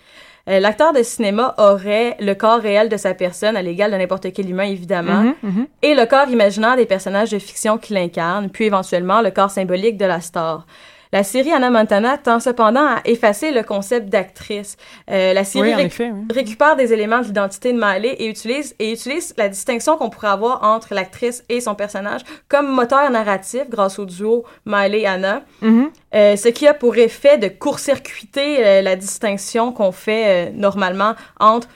[0.48, 4.32] Euh, L'acteur de cinéma aurait le corps réel de sa personne, à l'égal de n'importe
[4.32, 5.66] quel humain, évidemment, Mhm, mhm.
[5.82, 9.96] et le corps imaginaire des personnages de fiction qui l'incarnent, puis éventuellement le corps symbolique
[9.96, 10.66] de la star.
[11.12, 14.76] La série Anna Montana tend cependant à effacer le concept d'actrice.
[15.10, 16.10] Euh, la série Oui, en réc- effet.
[16.12, 16.22] oui.
[16.32, 20.28] récupère des éléments de l'identité de Miley et utilise, et utilise la distinction qu'on pourrait
[20.28, 25.90] avoir entre l'actrice et son personnage comme moteur narratif grâce au duo Miley-Anna, Mhm.
[26.14, 31.14] euh, ce qui a pour effet de court-circuiter euh, la distinction qu'on fait euh, normalement
[31.40, 31.66] entre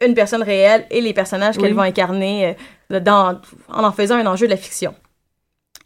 [0.00, 1.72] une personne réelle et les personnages qu'elles Oui.
[1.72, 2.54] vont incarner
[2.90, 4.94] dans, en en faisant un enjeu de la fiction.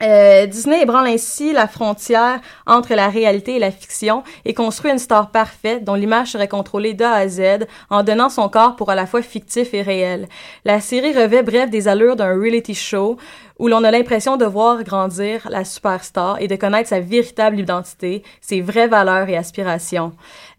[0.02, 4.98] Euh, Disney ébranle ainsi la frontière entre la réalité et la fiction et construit une
[4.98, 8.94] star parfaite dont l'image serait contrôlée d'A à Z en donnant son corps pour à
[8.94, 10.26] la fois fictif et réel.
[10.64, 13.18] La série revêt bref des allures d'un reality show
[13.58, 18.22] où l'on a l'impression de voir grandir la superstar et de connaître sa véritable identité,
[18.40, 20.12] ses vraies valeurs et aspirations.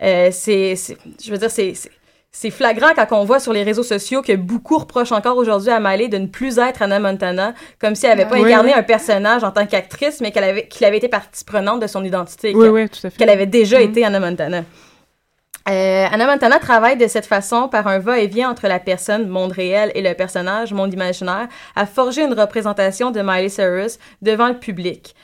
[0.03, 0.75] Euh, c'est-
[1.23, 1.73] je veux dire, c'est,
[2.31, 5.79] c'est, flagrant quand on voit sur les réseaux sociaux que beaucoup reprochent encore aujourd'hui à
[5.79, 8.79] Miley de ne plus être Anna Montana, comme si elle avait pas Oui, incarné oui.
[8.79, 12.03] un personnage en tant qu'actrice, mais qu'elle avait, qu'il avait été partie prenante de son
[12.03, 13.17] identité, Oui, qu'elle, oui, tout à fait.
[13.17, 13.83] qu'elle avait déjà Mhm.
[13.89, 14.63] été Anna Montana.
[15.69, 19.91] Euh, Anna Montana travaille de cette façon par un va-et-vient entre la personne, monde réel,
[19.93, 25.15] et le personnage, monde imaginaire, à forger une représentation de Miley Cyrus devant le public.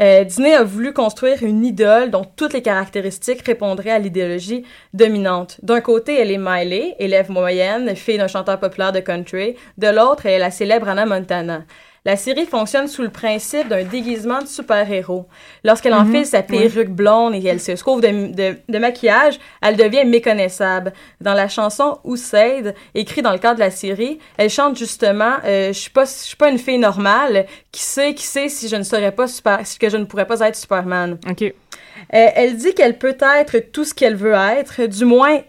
[0.00, 5.58] Euh, Disney a voulu construire une idole dont toutes les caractéristiques répondraient à l'idéologie dominante.
[5.62, 9.56] D'un côté, elle est Miley, élève moyenne, fille d'un chanteur populaire de country.
[9.76, 11.64] De l'autre, elle est la célèbre Anna Montana.
[12.08, 15.26] La série fonctionne sous le principe d'un déguisement de super-héros.
[15.62, 19.76] Lorsqu'elle Mhm, enfile sa perruque blonde et qu'elle se couvre de, de- de maquillage, elle
[19.76, 20.94] devient méconnaissable.
[21.20, 25.68] Dans la chanson Usaid, écrite dans le cadre de la série, elle chante justement euh,
[25.68, 27.44] Je suis pas, je suis pas une fille normale.
[27.72, 30.40] Qui sait, qui sait si je ne serais pas super, que je ne pourrais pas
[30.40, 31.18] être Superman.
[31.28, 31.42] OK.
[31.42, 31.52] Euh,
[32.10, 35.40] elle dit qu'elle peut être tout ce qu'elle veut être, du moins,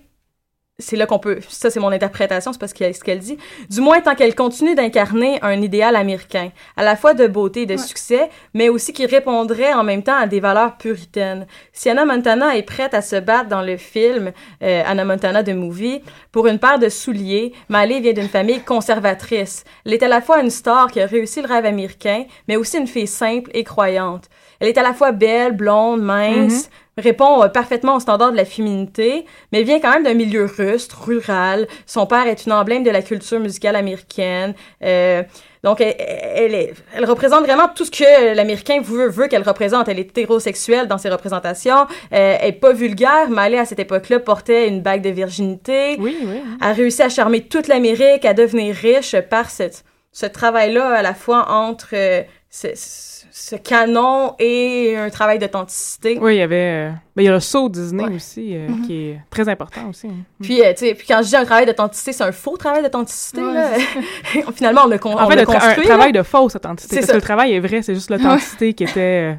[0.80, 3.38] c'est là qu'on peut, ça c'est mon interprétation, c'est pas ce qu'elle ce qu'elle dit,
[3.70, 7.66] du moins tant qu'elle continue d'incarner un idéal américain, à la fois de beauté et
[7.66, 11.46] de succès, mais aussi qui répondrait en même temps à des valeurs puritaines.
[11.74, 14.32] Si Anna Montana est prête à se battre dans le film
[14.64, 19.64] euh, Anna Montana de Movie pour une paire de souliers, Miley vient d'une famille conservatrice.
[19.86, 22.78] Elle est à la fois une star qui a réussi le rêve américain, mais aussi
[22.78, 24.30] une fille simple et croyante.
[24.60, 28.46] Elle est à la fois belle, blonde, mince, répond euh, parfaitement aux standards de la
[28.46, 31.68] féminité, mais vient quand même d'un milieu rustre, rural.
[31.86, 34.54] Son père est une emblème de la culture musicale américaine.
[34.84, 35.24] Euh,
[35.64, 39.90] donc, elle, elle, est- elle représente vraiment tout ce que l'Américain veut, veut qu'elle représente.
[39.90, 41.82] Elle est hétérosexuelle dans ses représentations.
[42.14, 43.28] Euh, elle est pas vulgaire.
[43.30, 45.98] Miley, à cette époque-là, portait une bague de virginité.
[46.00, 46.42] Oui, oui.
[46.62, 49.84] A réussi à charmer toute l'Amérique, à devenir riche par cette-
[50.14, 56.18] ce travail-là à la fois entre euh, ce, ce canon et un travail d'authenticité.
[56.20, 56.90] Oui, il y avait...
[56.90, 58.16] euh, ben, il y a le saut Disney Ouais.
[58.16, 58.88] aussi, euh, Mhm.
[58.88, 60.08] qui est très important aussi.
[60.08, 60.24] hein.
[60.42, 62.82] Puis, euh, tu sais, puis quand je dis un travail d'authenticité, c'est un faux travail
[62.82, 63.42] d'authenticité.
[63.44, 63.70] Ouais, là.
[64.56, 65.72] Finalement, on le, con- En on fait, le tra- construit.
[65.86, 65.96] un là.
[65.96, 66.96] travail de fausse authenticité.
[66.96, 67.14] Parce ça.
[67.14, 69.36] que le travail est vrai, c'est juste l'authenticité qui était euh,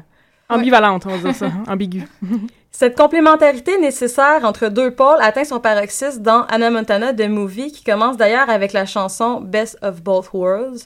[0.49, 2.03] ambivalente, on va dire ça, ambiguë.
[2.73, 7.83] Cette complémentarité nécessaire entre deux pôles atteint son paroxysme dans Anna Montana The Movie, qui
[7.83, 10.85] commence d'ailleurs avec la chanson Best of Both Worlds.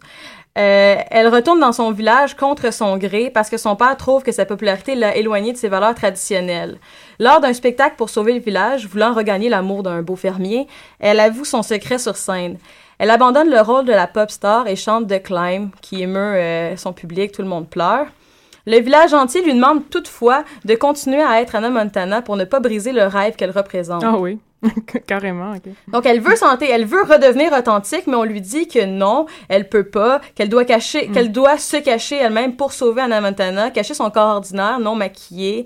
[0.57, 4.31] Euh, elle retourne dans son village contre son gré parce que son père trouve que
[4.31, 6.77] sa popularité l'a éloignée de ses valeurs traditionnelles.
[7.19, 10.67] Lors d'un spectacle pour sauver le village, voulant regagner l'amour d'un beau fermier,
[10.99, 12.57] elle avoue son secret sur scène.
[12.99, 16.77] Elle abandonne le rôle de la pop star et chante The Climb, qui émeut euh,
[16.77, 18.07] son public, tout le monde pleure.
[18.65, 22.61] Le village entier lui demande toutefois de continuer à être Anna Montana pour ne pas
[22.61, 24.03] briser le rêve qu'elle représente.
[24.03, 24.39] Ah oui,
[25.08, 25.71] carrément, OK.
[25.88, 29.69] Donc elle veut santé, elle veut redevenir authentique, mais on lui dit que non, elle
[29.69, 33.93] peut pas, qu'elle doit cacher, qu'elle doit se cacher elle-même pour sauver Anna Montana, cacher
[33.93, 35.65] son corps ordinaire, non maquillé,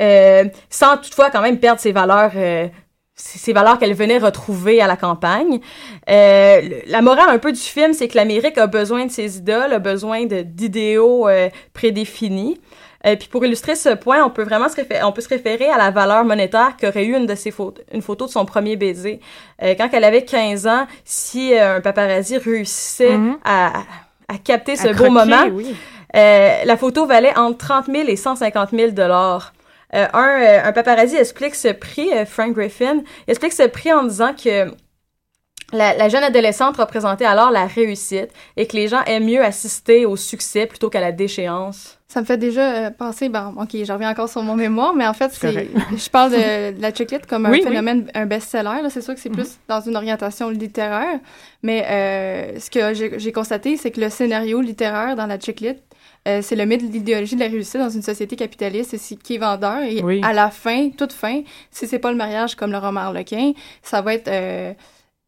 [0.00, 2.32] euh, sans toutefois quand même perdre ses valeurs.
[2.36, 2.68] euh,
[3.14, 5.60] ces valeurs qu'elle venait retrouver à la campagne.
[6.08, 9.72] Euh, la morale un peu du film, c'est que l'Amérique a besoin de ses idoles,
[9.72, 11.28] a besoin d'idéaux
[11.72, 12.58] prédéfinis.
[13.04, 15.68] Euh, puis pour illustrer ce point, on peut vraiment se, réfé- on peut se référer
[15.68, 18.76] à la valeur monétaire qu'aurait eu une de ses photos, une photo de son premier
[18.76, 19.18] baiser.
[19.62, 23.38] Euh, quand elle avait 15 ans, si euh, un paparazzi réussissait Mhm.
[23.44, 23.72] à,
[24.28, 25.74] à capter ce beau moment, oui.
[26.16, 29.52] euh, la photo valait entre 30 000 et 150 000 dollars.
[29.94, 34.04] Euh, un, euh, un paparazzi explique ce prix, euh, Frank Griffin, explique ce prix en
[34.04, 34.70] disant que
[35.72, 40.04] la, la jeune adolescente représentait alors la réussite et que les gens aiment mieux assister
[40.06, 41.98] au succès plutôt qu'à la déchéance.
[42.12, 45.06] Ça me fait déjà euh, penser, bon, ok, j'en reviens encore sur mon mémoire, mais
[45.06, 47.62] en fait, c'est, je parle de, de la chiclette comme un oui.
[47.62, 48.82] phénomène, un best-seller.
[48.82, 48.90] là.
[48.90, 51.20] C'est sûr que c'est plus dans une orientation littéraire,
[51.62, 55.82] mais euh, ce que j'ai, constaté, c'est que le scénario littéraire dans la chiclette,
[56.28, 59.38] euh, c'est le mythe de l'idéologie de la réussite dans une société capitaliste, qui est
[59.38, 59.78] vendeur.
[59.78, 60.20] Et Oui.
[60.22, 64.02] à la fin, toute fin, si c'est pas le mariage comme le roman Harlequin, ça
[64.02, 64.74] va être euh,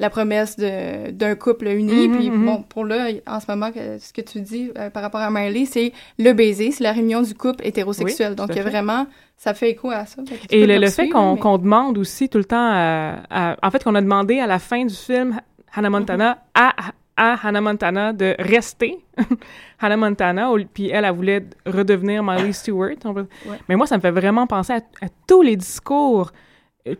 [0.04, 2.08] la promesse d'un couple uni.
[2.08, 2.46] Mhm, Puis mhm.
[2.46, 5.64] bon, pour là, en ce moment, ce que tu dis euh, par rapport à Miley,
[5.66, 8.30] c'est le baiser, c'est la réunion du couple hétérosexuel.
[8.30, 10.22] Oui, Donc, il y a vraiment, ça fait écho à ça.
[10.50, 13.82] Et le, le fait qu'on mais- demande aussi tout le temps à, à- En fait,
[13.82, 15.40] qu'on a demandé à la fin du film
[15.74, 16.72] Hannah Montana à,
[17.16, 18.98] à Hannah Montana de rester
[19.80, 22.96] Hannah Montana, puis elle, elle voulait redevenir Miley Stewart.
[23.02, 23.56] peut- Ouais.
[23.68, 26.32] Mais moi, ça me fait vraiment penser à, à tous les discours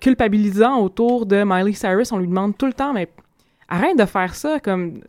[0.01, 2.13] culpabilisants autour de Miley Cyrus.
[2.13, 3.09] On lui demande tout le temps, mais
[3.69, 5.01] arrête de faire ça, comme...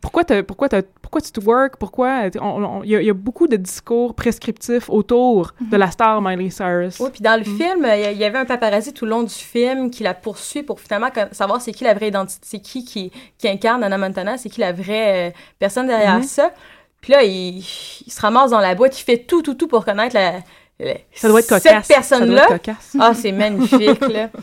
[0.00, 0.68] Pourquoi, pourquoi,
[1.00, 1.76] pourquoi tu te work?
[1.78, 2.24] Pourquoi?
[2.26, 6.50] Il y, a- il y a beaucoup de discours prescriptifs autour de la star Miley
[6.50, 7.00] Cyrus.
[7.00, 7.56] Oui, puis dans le Mm.
[7.56, 10.78] film, il y avait un paparazzi tout le long du film qui la poursuit pour
[10.78, 14.50] finalement savoir c'est qui la vraie identité, c'est qui, qui qui incarne Anna Montana, c'est
[14.50, 16.22] qui la vraie euh, personne derrière Mhm.
[16.24, 16.50] ça.
[17.00, 19.86] Puis là, il, il se ramasse dans la boîte, il fait tout, tout, tout pour
[19.86, 20.40] connaître la-
[21.14, 21.62] Ça doit être cocasse.
[21.86, 22.46] cette personne-là?
[23.00, 24.28] Ah, c'est magnifique, là.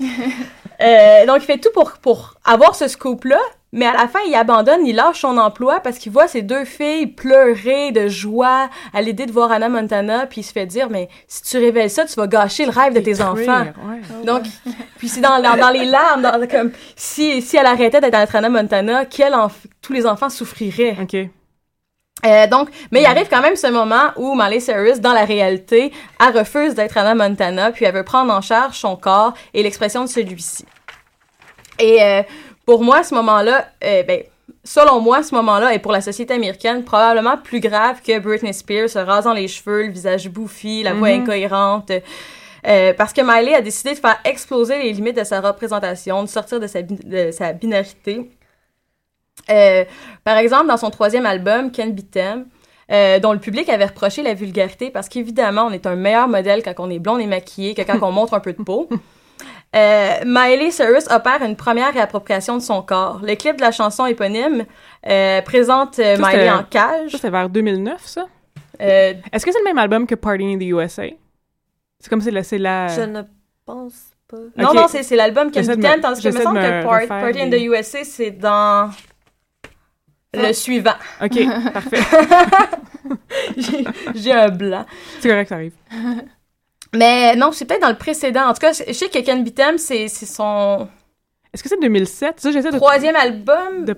[0.83, 3.37] Euh, donc, il fait tout pour, pour avoir ce scoop-là,
[3.71, 6.65] mais à la fin, il abandonne, il lâche son emploi parce qu'il voit ses deux
[6.65, 10.89] filles pleurer de joie à l'idée de voir Anna Montana, puis il se fait dire,
[10.89, 13.61] mais si tu révèles ça, tu vas gâcher le rêve de tes enfants.
[13.91, 14.25] ouais.
[14.25, 14.41] Donc,
[14.97, 18.49] puis c'est dans, dans, dans les larmes, dans- comme si, si elle arrêtait d'être Anna
[18.49, 19.51] Montana, quel enf-
[19.83, 20.97] tous les enfants souffriraient.
[20.99, 21.15] OK.
[22.25, 25.91] Euh, donc, mais il arrive quand même ce moment où Miley Cyrus, dans la réalité,
[26.19, 30.03] elle refuse d'être Anna Montana, puis elle veut prendre en charge son corps et l'expression
[30.03, 30.65] de celui-ci.
[31.79, 32.21] Et euh,
[32.65, 34.21] pour moi, ce moment-là, euh, ben,
[34.63, 38.89] selon moi, ce moment-là est pour la société américaine probablement plus grave que Britney Spears
[38.89, 41.21] se rasant les cheveux, le visage bouffi, la voix Mhm.
[41.23, 41.91] incohérente.
[42.67, 46.27] Euh, parce que Miley a décidé de faire exploser les limites de sa représentation, de
[46.29, 48.29] sortir de sa, bi- de sa binarité.
[49.49, 49.85] Euh,
[50.23, 52.45] par exemple, dans son troisième album, Can Be Them,
[52.91, 56.61] euh, dont le public avait reproché la vulgarité parce qu'évidemment, on est un meilleur modèle
[56.63, 58.87] quand on est blonde et maquillée que quand on montre un peu de peau.
[59.73, 63.21] Euh, Miley Cyrus opère une première réappropriation de son corps.
[63.23, 64.65] Le clip de la chanson éponyme
[65.07, 67.11] euh, présente euh, Ça, Miley en cage.
[67.11, 68.27] Ça, c'était vers 2009, ça?
[68.81, 71.03] Euh, Est-ce que c'est le même album que Party in the USA?
[72.01, 72.43] C'est comme c'est la...
[72.43, 72.87] C'est la...
[72.89, 73.21] Je ne
[73.65, 74.37] pense pas.
[74.57, 76.93] Non, non, c'est c'est l'album me- Them, tandis que il me semble me que Part-
[77.03, 78.89] refaire Party in the USA, c'est dans
[80.33, 80.93] le suivant.
[81.21, 81.39] OK,
[81.73, 81.99] parfait.
[84.15, 84.85] J'ai un blanc.
[85.19, 85.73] C'est correct, ça arrive.
[86.93, 88.47] Mais non, c'est peut-être dans le précédent.
[88.47, 90.87] En tout cas, je sais que Can Be Them, c'est son
[91.53, 92.39] Est-ce que c'est 2007?
[92.39, 92.77] Ça, j'essaie de...
[92.77, 93.85] troisième album.
[93.85, 93.95] de.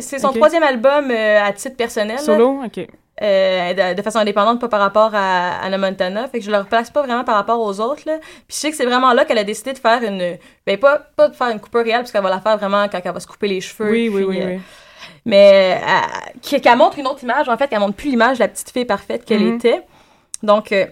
[0.00, 2.18] C'est son troisième album euh, à titre personnel.
[2.18, 2.60] Solo?
[2.64, 2.78] OK.
[3.22, 6.28] euh, de, de façon indépendante, pas par rapport à Anna Montana.
[6.28, 8.18] Fait que je le replace pas vraiment par rapport aux autres, là.
[8.20, 10.36] Puis je sais que c'est vraiment là qu'elle a décidé de faire une...
[10.66, 13.00] Ben, pas, pas de faire une coupure réelle, parce qu'elle va la faire vraiment quand
[13.04, 13.90] elle va se couper les cheveux.
[13.90, 14.60] Oui, oui, oui, euh, oui.
[15.24, 18.48] Mais euh, qu'elle montre une autre image, en fait, qu'elle montre plus l'image de la
[18.48, 19.56] petite fille parfaite qu'elle Mhm.
[19.56, 19.82] était.
[20.42, 20.72] Donc...
[20.72, 20.86] euh,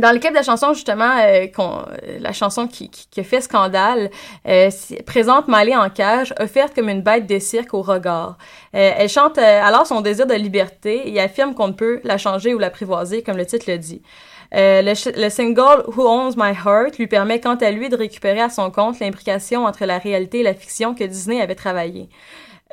[0.00, 1.46] dans le clip de la chanson, justement, euh,
[2.18, 4.10] la chanson qui, qui, qui a fait scandale,
[4.48, 4.70] euh,
[5.04, 8.38] présente Miley en cage, offerte comme une bête de cirque au regard.
[8.74, 12.54] Euh, elle chante alors son désir de liberté et affirme qu'on ne peut la changer
[12.54, 14.00] ou l'apprivoiser, comme le titre le dit.
[14.54, 18.48] Le, le single Who Owns My Heart lui permet quant à lui de récupérer à
[18.48, 22.08] son compte l'imbrication entre la réalité et la fiction que Disney avait travaillé.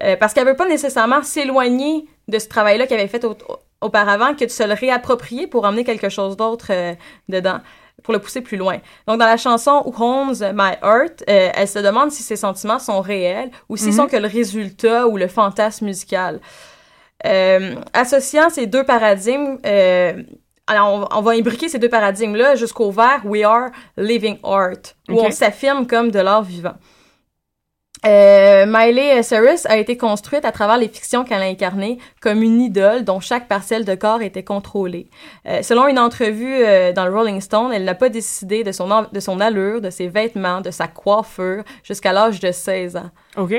[0.03, 3.35] Euh, parce qu'elle veut pas nécessairement s'éloigner de ce travail-là qu'elle avait fait au-
[3.81, 6.93] auparavant que de se le réapproprier pour emmener quelque chose d'autre euh,
[7.27, 7.59] dedans,
[8.03, 8.77] pour le pousser plus loin.
[9.07, 12.79] Donc, dans la chanson Who Owns My Heart, euh, elle se demande si ses sentiments
[12.79, 13.93] sont réels ou s'ils Mhm.
[13.95, 16.39] sont que le résultat ou le fantasme musical.
[17.93, 19.57] Associant ces deux paradigmes,
[20.67, 25.19] alors on, on va imbriquer ces deux paradigmes-là jusqu'au vers We Are Living Art, où
[25.19, 26.75] on s'affirme comme de l'art vivant.
[28.05, 32.61] Euh, Miley Cyrus a été construite à travers les fictions qu'elle a incarnées comme une
[32.61, 35.09] idole dont chaque parcelle de corps était contrôlée.
[35.45, 39.05] Euh, selon une entrevue euh, dans le Rolling Stone, elle n'a pas décidé de son,
[39.11, 43.09] de son allure, de ses vêtements, de sa coiffure jusqu'à l'âge de 16 ans.
[43.37, 43.55] OK.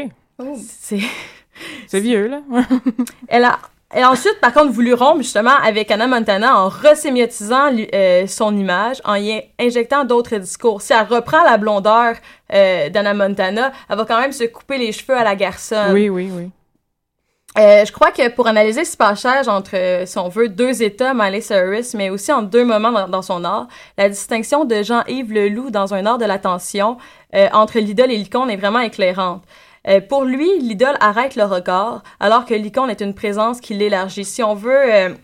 [0.57, 1.01] C'est...
[1.87, 2.41] C'est vieux, là.
[3.29, 3.59] Elle a,
[3.93, 8.99] a ensuite, par contre, voulu rompre justement avec Anna Montana en resémiotisant euh, son image,
[9.05, 10.80] en y injectant d'autres discours.
[10.80, 12.14] Si elle reprend la blondeur
[12.53, 15.93] euh, d'Anna Montana, elle va quand même se couper les cheveux à la garçonne.
[15.93, 16.51] oui, oui, oui.
[17.59, 21.14] Euh, je crois que pour analyser ce passage entre, euh, si on veut, deux états,
[21.14, 23.66] Miley Cyrus, mais aussi en deux moments dans, dans son art,
[23.99, 26.97] la distinction de Jean-Yves Leloup dans un art de l'attention
[27.34, 29.43] euh, entre l'idole et l'icône est vraiment éclairante.
[29.89, 34.24] Euh, pour lui, l'idole arrête le regard, alors que l'icône est une présence qui l'élargit.
[34.24, 34.95] Si on veut...
[34.95, 35.14] euh,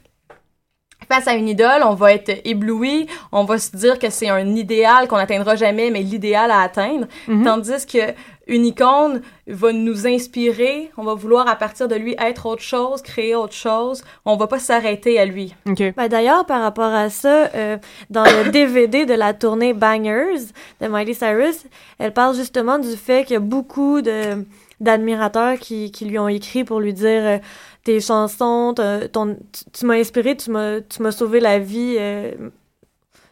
[1.09, 4.57] Face à une idole, on va être ébloui, on va se dire que c'est un
[4.57, 7.07] idéal qu'on n'atteindra jamais, mais l'idéal à atteindre.
[7.29, 7.45] Mhm.
[7.45, 8.13] Tandis que
[8.47, 13.03] une icône va nous inspirer, on va vouloir à partir de lui être autre chose,
[13.03, 15.55] créer autre chose, on va pas s'arrêter à lui.
[15.69, 15.83] OK.
[15.97, 17.77] Ben, D'ailleurs, par rapport à ça, euh,
[18.11, 20.47] dans le DVD de la tournée Bangers
[20.81, 21.65] de Miley Cyrus,
[21.99, 24.45] elle parle justement du fait qu'il y a beaucoup de
[24.79, 27.39] d'admirateurs qui, qui lui ont écrit pour lui dire euh,
[27.83, 28.75] tes chansons,
[29.11, 31.97] ton, tu, tu m'as inspiré, tu m'as, tu m'as sauvé la vie.
[31.99, 32.33] euh,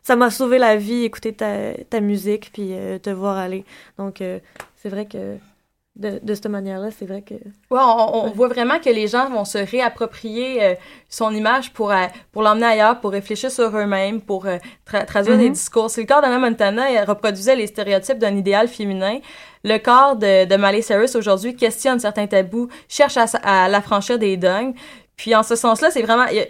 [0.03, 3.65] ça m'a sauvé la vie, écouter ta, ta musique, puis euh, te voir aller.
[3.99, 4.39] Donc, euh,
[4.85, 5.39] c'est vrai que
[5.97, 7.35] de, de cette manière-là, c'est vrai que...
[7.35, 10.75] Ouais, on, on voit vraiment que les gens vont se réapproprier euh,
[11.09, 15.39] son image pour, euh, pour l'emmener ailleurs, pour réfléchir sur eux-mêmes, pour euh, tra- traduire
[15.39, 15.53] des Mhm.
[15.53, 15.89] discours.
[15.91, 19.21] C'est le corps d'Anna Montana elle reproduisait les stéréotypes d'un idéal féminin.
[19.63, 24.37] Le corps de, de Miley Cyrus aujourd'hui questionne certains tabous, cherche à, à l'affranchir des
[24.37, 24.75] dogmes.
[25.17, 26.27] Puis en ce sens-là, c'est vraiment...
[26.27, 26.47] il y a-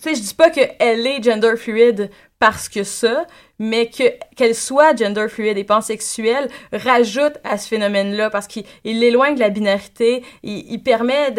[0.00, 3.26] Tu sais, je dis pas qu'elle est gender fluide parce que ça,
[3.58, 9.00] mais que qu'elle soit gender fluide et pansexuelle rajoute à ce phénomène-là parce qu'il il
[9.00, 11.32] l'éloigne de la binarité, il, il permet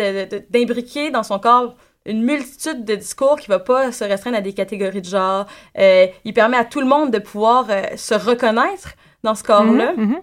[0.52, 4.54] d'imbriquer dans son corps une multitude de discours qui va pas se restreindre à des
[4.54, 5.46] catégories de genre.
[5.78, 8.94] Euh, il permet à tout le monde de pouvoir euh, se reconnaître
[9.24, 9.94] dans ce corps-là.
[9.96, 10.22] Mhm, mhm.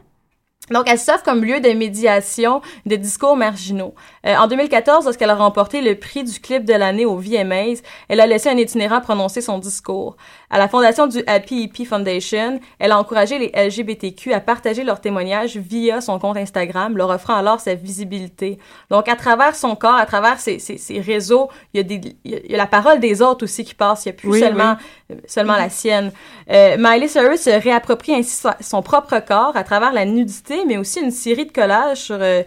[0.70, 3.94] Donc, elle s'offre comme lieu de médiation de discours marginaux.
[4.26, 8.20] Euh, en 2014, lorsqu'elle a remporté le prix du clip de l'année au VMAs, elle
[8.20, 10.16] a laissé un itinérant prononcer son discours.
[10.50, 15.00] À la fondation du Happy Hippie Foundation, elle a encouragé les LGBTQ à partager leurs
[15.00, 18.58] témoignages via son compte Instagram, leur offrant alors sa visibilité.
[18.90, 22.00] Donc, à travers son corps, à travers ses, ses, ses réseaux, il y, a des,
[22.24, 24.06] il y a- la parole des autres aussi qui passe.
[24.06, 24.76] Il n'y a plus Oui, seulement,
[25.12, 26.12] euh, seulement la sienne.
[26.50, 31.00] Euh, Miley Cyrus réapproprie ainsi son, son propre corps à travers la nudité, mais aussi
[31.00, 32.42] une série de collages sur, euh,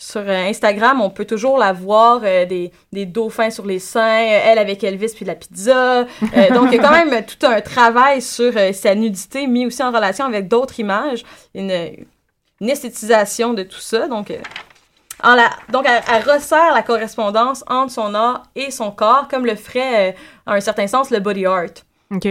[0.00, 1.02] sur euh, Instagram.
[1.02, 4.82] On peut toujours la voir, euh, des, des dauphins sur les seins, euh, elle avec
[4.82, 6.00] Elvis puis de la pizza.
[6.00, 9.66] Euh, donc, il y a quand même tout un travail sur euh, sa nudité, mis
[9.66, 11.22] aussi en relation avec d'autres images,
[11.54, 11.70] une,
[12.60, 14.08] une esthétisation de tout ça.
[14.08, 14.32] Donc,
[15.22, 19.44] en la, donc elle, elle resserre la correspondance entre son art et son corps, comme
[19.44, 22.26] le ferait, en un certain sens, le body art OK.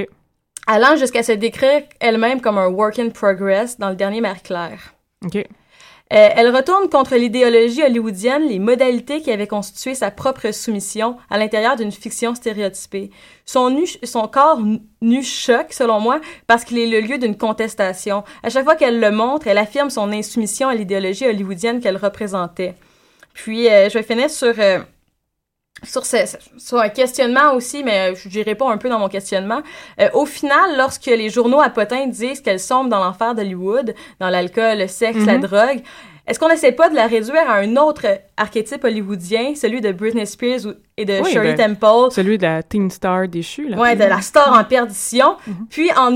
[0.66, 4.96] allant jusqu'à se décrire elle-même comme un work in progress dans le dernier Marie-Claire.
[5.24, 5.46] OK.
[6.12, 11.38] Euh, elle retourne contre l'idéologie hollywoodienne, les modalités qui avaient constitué sa propre soumission à
[11.38, 13.12] l'intérieur d'une fiction stéréotypée.
[13.46, 14.60] Son, nu, son corps
[15.02, 18.24] nu- choque, selon moi, parce qu'il est le lieu d'une contestation.
[18.42, 22.74] À chaque fois qu'elle le montre, elle affirme son insoumission à l'idéologie hollywoodienne qu'elle représentait.
[23.36, 24.54] Puis, euh, je vais finir sur...
[24.58, 24.80] euh,
[25.84, 26.18] sur, ce,
[26.58, 29.62] sur un questionnement aussi, mais je pas un peu dans mon questionnement.
[30.00, 34.30] Euh, au final, lorsque les journaux à potins disent qu'elle sombre dans l'enfer d'Hollywood, dans
[34.30, 35.42] l'alcool, le sexe, la Mhm.
[35.42, 35.82] drogue,
[36.28, 38.06] est-ce qu'on n'essaie pas de la réduire à un autre
[38.38, 42.62] archétype hollywoodien, celui de Britney Spears et de Oui, Shirley ben, Temple, Celui de la
[42.62, 43.68] teen star déchue.
[43.70, 43.78] Là.
[43.78, 45.38] ouais, de la star en perdition,
[45.72, 46.14] puis en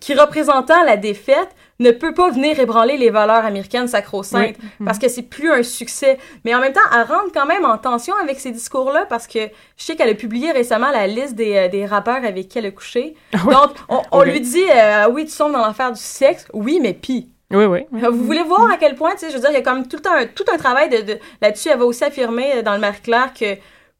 [0.00, 1.48] qui représentant la défaite
[1.78, 6.18] ne peut pas venir ébranler les valeurs américaines sacro-saintes parce que c'est plus un succès.
[6.44, 9.40] Mais en même temps, elle rentre quand même en tension avec ces discours-là parce que
[9.76, 12.66] je sais qu'elle a publié récemment la liste des, euh, des rappeurs avec qui elle
[12.66, 13.14] a couché.
[13.32, 13.38] Ah.
[13.44, 13.72] Donc,
[14.10, 16.46] on, lui dit euh, oui, tu sombres dans l'affaire du sexe.
[16.52, 17.28] Oui, mais pis.
[17.52, 17.86] Oui, oui.
[17.92, 19.86] Vous voulez voir à quel point, tu sais, je veux dire, il y a comme
[19.86, 21.68] tout un, tout un travail de, de- là-dessus.
[21.68, 23.56] Elle va aussi affirmer euh, dans le Marie-Claire que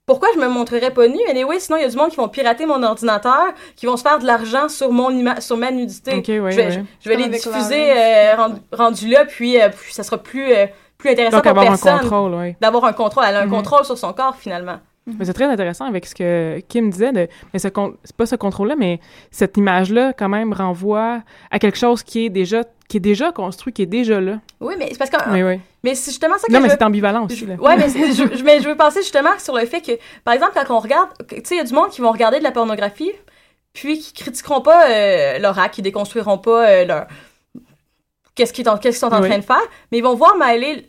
[0.07, 1.19] pourquoi je me montrerais pas nue?
[1.29, 4.03] Anyway, sinon, il y a du monde qui vont pirater mon ordinateur, qui vont se
[4.03, 6.15] faire de l'argent sur mon ima- sur ma nudité.
[6.15, 6.73] OK, oui, je vais, oui.
[6.73, 10.53] je, je vais les diffuser euh, rendu, rendu là, puis, euh, puis ça sera plus,
[10.53, 12.55] euh, plus intéressant Donc, pour avoir un personne contrôle, oui.
[12.61, 13.25] d'avoir un contrôle.
[13.29, 13.51] Elle a un Mhm.
[13.51, 14.79] contrôle sur son corps, finalement.
[15.19, 17.13] Mais c'est très intéressant avec ce que Kim disait.
[17.13, 17.69] De, mais ce
[18.03, 18.99] c'est pas ce contrôle-là, mais
[19.31, 23.73] cette image-là, quand même, renvoie à quelque chose qui est déjà, qui est déjà construit,
[23.73, 24.41] qui est déjà là.
[24.61, 25.17] Oui, mais c'est parce que...
[25.31, 25.61] Oui.
[25.83, 27.47] Mais c'est justement ça que Non, je mais veux- c'est ambivalent aussi.
[27.47, 27.55] Là.
[27.55, 29.93] Ouais, mais, c'est- je, mais je veux penser justement sur le fait que,
[30.25, 32.39] par exemple, quand on regarde, tu sais, il y a du monde qui vont regarder
[32.39, 33.13] de la pornographie,
[33.73, 37.07] puis qui critiqueront pas euh, leur acte, qui déconstruiront pas euh, leur
[38.35, 39.29] qu'est-ce qu'ils sont, qu'est-ce qu'ils sont en Oui.
[39.29, 40.85] train de faire, mais ils vont voir Miley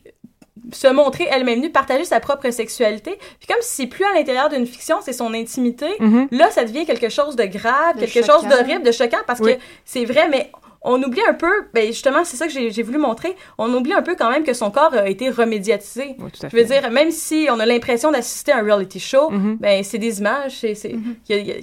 [0.73, 4.49] se montrer elle-même nue, partager sa propre sexualité, puis comme si c'est plus à l'intérieur
[4.49, 6.27] d'une fiction, c'est son intimité, Mhm.
[6.31, 8.41] là, ça devient quelque chose de grave, De quelque choquant.
[8.41, 9.55] chose d'horrible, de choquant, parce Oui.
[9.55, 10.51] que c'est vrai, mais
[10.87, 14.01] on oublie un peu, ben justement, c'est ça que j'ai voulu montrer, on oublie un
[14.01, 16.15] peu quand même que son corps a été remédiatisé.
[16.19, 16.79] Oui, tout à Je veux fait.
[16.81, 19.57] dire, même si on a l'impression d'assister à un reality show, Mhm.
[19.59, 21.15] ben c'est des images, c'est c'est- Mhm.
[21.29, 21.55] il y, a,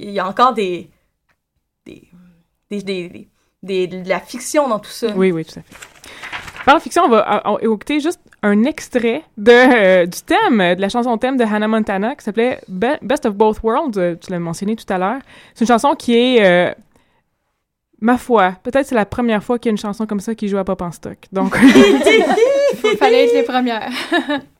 [0.00, 0.88] y y encore des
[1.86, 2.02] des,
[2.70, 3.28] des, des, des-
[3.62, 5.08] des- de la fiction dans tout ça.
[5.16, 5.76] Oui, oui, tout à fait.
[6.64, 11.16] Par fiction, on va écouter juste un extrait de, euh, du thème, de la chanson
[11.16, 13.96] thème de Hannah Montana qui s'appelait Be- Best of Both Worlds.
[13.98, 15.18] euh, tu l'as mentionné tout à l'heure.
[15.54, 16.74] C'est une chanson qui est, euh,
[18.00, 20.48] ma foi, peut-être c'est la première fois qu'il y a une chanson comme ça qui
[20.48, 21.18] joue à Pop en stock.
[21.32, 21.56] Donc,
[22.84, 23.90] Il fallait être les premières.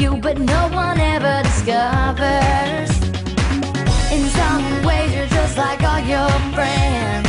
[0.00, 2.90] you, but no one ever discovers.
[4.12, 7.28] In some ways, you're just like all your friends,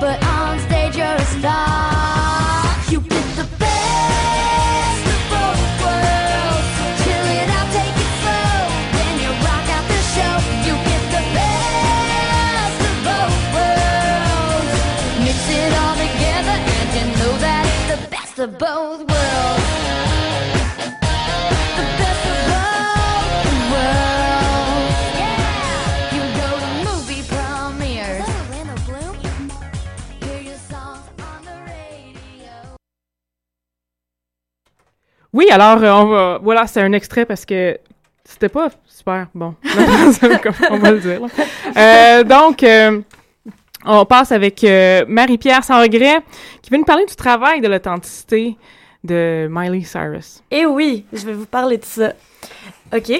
[0.00, 2.64] but on stage, you're a star.
[2.92, 6.68] You get the best of both worlds.
[7.02, 8.56] Chill it out, take it slow.
[9.22, 10.34] You rock out the show,
[10.66, 14.72] you get the best of both worlds.
[15.24, 19.07] Mix it all together, and you know that it's the best of both.
[35.32, 36.38] Oui, alors, euh, on va...
[36.42, 37.78] Voilà, c'est un extrait parce que
[38.24, 39.54] c'était pas super bon.
[40.70, 41.20] On va le dire.
[41.76, 43.00] Euh, donc, euh,
[43.84, 44.64] on passe avec
[45.06, 46.20] Marie-Pierre Sans Regret
[46.62, 48.56] qui veut nous parler du travail de l'authenticité
[49.04, 50.42] de Miley Cyrus.
[50.50, 52.12] Et oui, je vais vous parler de ça.
[52.94, 53.12] OK.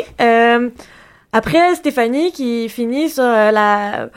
[1.33, 4.09] après, Stéphanie qui finit sur la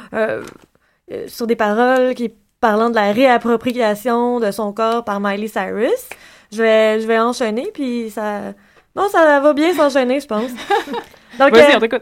[1.28, 6.08] sur des paroles qui parlant de la réappropriation de son corps par Miley Cyrus,
[6.52, 8.54] je vais je vais enchaîner puis ça
[8.96, 10.52] non, ça va bien s'enchaîner, je pense.
[11.40, 12.02] Donc Vas-y, euh, on t'écoute.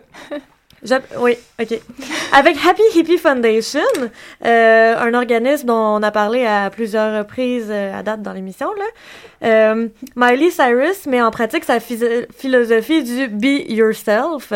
[0.83, 1.79] je- oui, ok.
[2.33, 3.79] Avec Happy Hippie Foundation,
[4.43, 8.69] euh, un organisme dont on a parlé à plusieurs reprises euh, à date dans l'émission,
[8.73, 8.85] là,
[9.47, 14.51] euh, Miley Cyrus met en pratique sa philosophie du Be Yourself.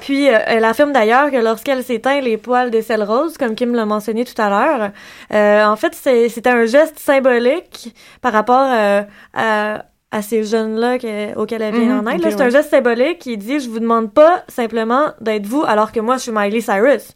[0.00, 3.74] Puis, euh, elle affirme d'ailleurs que lorsqu'elle s'éteint les poils des selles roses, comme Kim
[3.74, 4.90] l'a mentionné tout à l'heure,
[5.32, 9.02] euh, en fait, c'était un geste symbolique par rapport euh,
[9.34, 12.20] à, à ces jeunes-là que- auxquels elle vient Mhm, en aide.
[12.22, 16.00] c'est un geste symbolique qui dit «Je vous demande pas simplement d'être vous alors que
[16.00, 17.12] moi, je suis Miley Cyrus.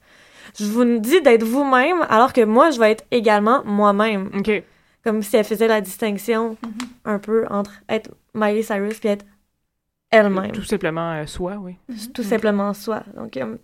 [0.58, 4.30] Je vous dis d'être vous-même alors que moi, je vais être également moi-même.
[4.38, 4.62] OK.»
[5.04, 6.56] Comme si elle faisait la distinction
[7.04, 9.24] un peu entre être Miley Cyrus puis être
[10.10, 11.76] elle-même Tout simplement euh, soi, oui.
[12.14, 13.02] tout simplement soi.
[13.16, 13.56] Donc, euh,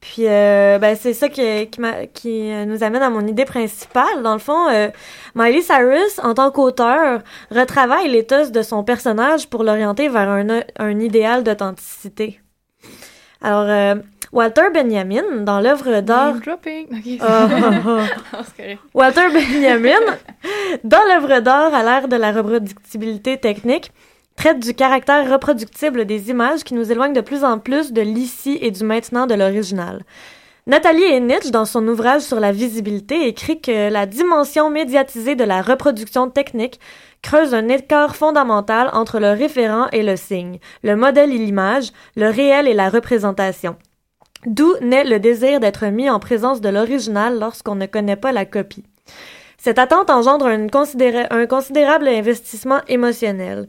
[0.00, 1.80] puis, euh, ben, c'est ça qui, qui,
[2.14, 4.22] qui, nous amène à mon idée principale.
[4.22, 4.88] Dans le fond, euh,
[5.34, 7.20] Miley Cyrus, en tant qu'auteur,
[7.50, 12.40] retravaille l'éthos de son personnage pour l'orienter vers un, un idéal d'authenticité.
[13.42, 13.96] Alors, euh,
[14.30, 16.36] Walter Benjamin, dans l'œuvre d'art...
[17.20, 18.42] Ah, ah, ah.
[18.94, 19.98] Walter Benjamin,
[20.84, 23.90] dans l'œuvre d'art à l'ère de la reproductibilité technique,
[24.38, 28.56] traite du caractère reproductible des images qui nous éloigne de plus en plus de l'ici
[28.62, 30.04] et du maintenant de l'original.
[30.68, 35.60] Nathalie Enich, dans son ouvrage sur la visibilité, écrit que la dimension médiatisée de la
[35.60, 36.78] reproduction technique
[37.20, 42.30] creuse un écart fondamental entre le référent et le signe, le modèle et l'image, le
[42.30, 43.74] réel et la représentation.
[44.46, 48.44] D'où naît le désir d'être mis en présence de l'original lorsqu'on ne connaît pas la
[48.44, 48.84] copie.
[49.56, 53.66] Cette attente engendre un considérable investissement émotionnel.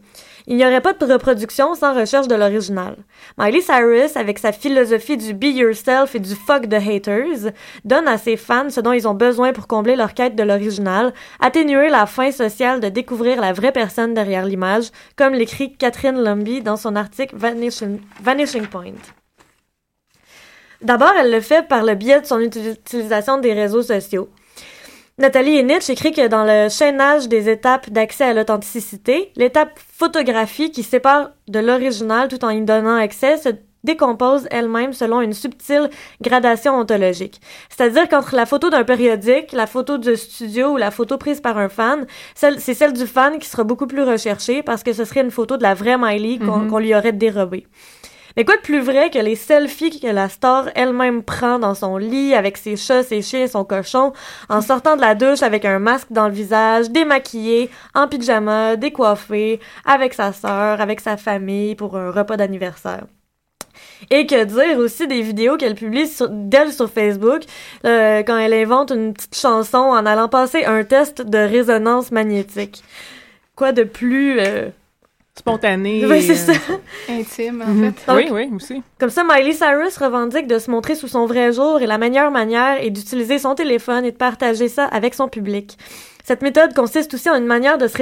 [0.52, 2.96] Il n'y aurait pas de reproduction sans recherche de l'original.
[3.38, 7.52] Miley Cyrus, avec sa philosophie du be yourself et du fuck the haters,
[7.86, 11.14] donne à ses fans ce dont ils ont besoin pour combler leur quête de l'original,
[11.40, 14.86] atténuer la faim sociale de découvrir la vraie personne derrière l'image,
[15.16, 18.94] comme l'écrit Catherine Lumby dans son article Vanishing, Point.
[20.82, 24.30] D'abord, elle le fait par le biais de son uti- utilisation des réseaux sociaux.
[25.20, 30.82] Nathalie Enich écrit que dans le chaînage des étapes d'accès à l'authenticité, l'étape photographie qui
[30.82, 33.50] sépare de l'original tout en y donnant accès se
[33.84, 35.90] décompose elle-même selon une subtile
[36.22, 37.42] gradation ontologique.
[37.70, 41.58] C'est-à-dire qu'entre la photo d'un périodique, la photo de studio ou la photo prise par
[41.58, 45.22] un fan, c'est celle du fan qui sera beaucoup plus recherchée parce que ce serait
[45.22, 46.70] une photo de la vraie Miley qu'on Mhm.
[46.70, 47.68] qu'on lui aurait dérobée.
[48.38, 51.98] Mais quoi de plus vrai que les selfies que la star elle-même prend dans son
[51.98, 54.14] lit avec ses chats, ses chiens et son cochon,
[54.50, 59.60] en sortant de la douche avec un masque dans le visage, démaquillée, en pyjama, décoiffée,
[59.86, 63.06] avec sa sœur, avec sa famille pour un repas d'anniversaire.
[64.12, 67.44] Et que dire aussi des vidéos qu'elle publie d'elle sur Facebook
[67.86, 72.84] euh, quand elle invente une petite chanson en allant passer un test de résonance magnétique.
[73.56, 74.40] Quoi de plus...
[74.40, 74.70] euh,
[75.40, 76.06] Spontané.
[76.06, 76.52] Oui, c'est ça.
[77.10, 77.94] Intime, en Mhm.
[77.94, 78.14] fait.
[78.14, 78.84] Oui, oui, aussi.
[79.00, 82.30] Comme ça, Miley Cyrus revendique de se montrer sous son vrai jour et la meilleure
[82.30, 85.78] manière est d'utiliser son téléphone et de partager ça avec son public.
[86.26, 87.98] Cette méthode consiste aussi en une manière de se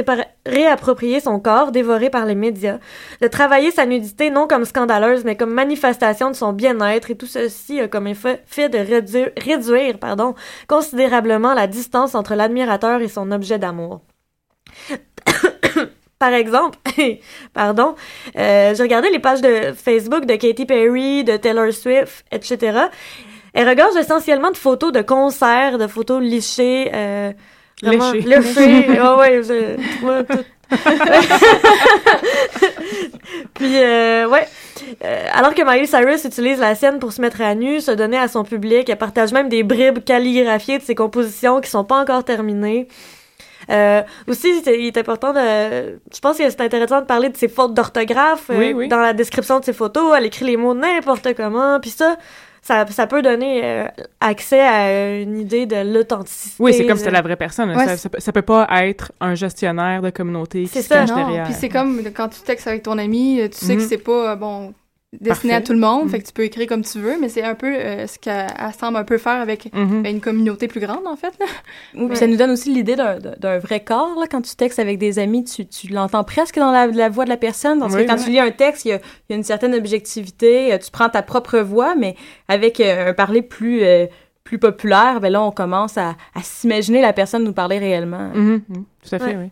[0.48, 2.80] réapproprier son corps dévoré par les médias,
[3.22, 7.28] de travailler sa nudité non comme scandaleuse mais comme manifestation de son bien-être et tout
[7.28, 10.34] ceci a comme effet fait de réduire, réduire pardon,
[10.68, 14.02] considérablement la distance entre l'admirateur et son objet d'amour.
[16.20, 16.78] Par exemple,
[17.53, 17.95] pardon,
[18.38, 22.80] euh, j'ai regardé les pages de Facebook de Katy Perry, de Taylor Swift, etc.
[23.53, 27.32] Elle regorge essentiellement de photos de concerts, de photos lichées, euh,
[27.84, 28.28] vraiment Léchées.
[28.28, 28.99] léchées.
[28.99, 30.43] Ah ouais, je- moi, tout.
[33.53, 34.47] Puis, euh, ouais.
[35.03, 38.18] Euh, alors que Miley Cyrus utilise la scène pour se mettre à nu, se donner
[38.18, 41.99] à son public, elle partage même des bribes calligraphiées de ses compositions qui sont pas
[42.01, 42.88] encore terminées.
[43.70, 45.40] Euh, aussi, c'est- il est important de...
[46.14, 48.88] Je pense que c'est intéressant de parler de ses fautes d'orthographe euh, Oui, oui.
[48.88, 50.14] dans la description de ses photos.
[50.18, 51.80] Elle écrit les mots n'importe comment.
[51.80, 52.16] Puis ça,
[52.62, 53.86] ça, ça peut donner euh,
[54.22, 56.56] accès à une idée de l'authenticité.
[56.60, 57.70] Oui, c'est comme si c'était la vraie personne.
[57.76, 60.88] Ouais, ça, ça, peut- ça peut pas être un gestionnaire de communauté qui C'est se
[60.90, 60.96] ça.
[61.00, 61.44] cache Non, derrière.
[61.46, 63.88] puis c'est comme quand tu textes avec ton ami, tu sais que Mhm.
[63.88, 64.74] c'est pas, euh, bon,
[65.22, 67.41] destiné à tout le monde, fait que tu peux écrire comme tu veux, mais c'est
[67.43, 70.03] un peu euh, ce qu'elle elle semble un peu faire avec Mhm.
[70.03, 71.34] ben, une communauté plus grande, en fait.
[71.39, 71.45] Là.
[71.95, 74.20] Oui, puis ça nous donne aussi l'idée d'un- vrai corps.
[74.20, 77.24] Là, quand tu textes avec des amis, tu, tu l'entends presque dans la, la voix
[77.24, 77.80] de la personne.
[77.80, 78.05] Parce Oui.
[78.05, 80.74] que quand tu lis un texte, il y a, il y a une certaine objectivité.
[80.74, 82.16] euh, Tu prends ta propre voix, mais
[82.49, 84.08] avec euh, un parler plus, euh,
[84.48, 88.30] plus populaire, ben là, on commence à, à s'imaginer la personne nous parler réellement.
[88.34, 88.86] Mhm, mhm.
[89.04, 89.38] Tout à fait, Ouais.
[89.38, 89.50] oui.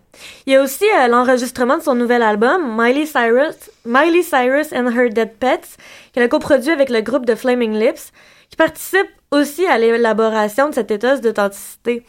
[0.48, 4.88] Il y a aussi euh, l'enregistrement de son nouvel album, Miley Cyrus, Miley Cyrus and
[4.90, 5.76] Her Dead Pets,
[6.14, 8.14] qu'elle a coproduit avec le groupe de Flaming Lips,
[8.50, 12.06] qui participe aussi à l'élaboration de cette éthos d'authenticité.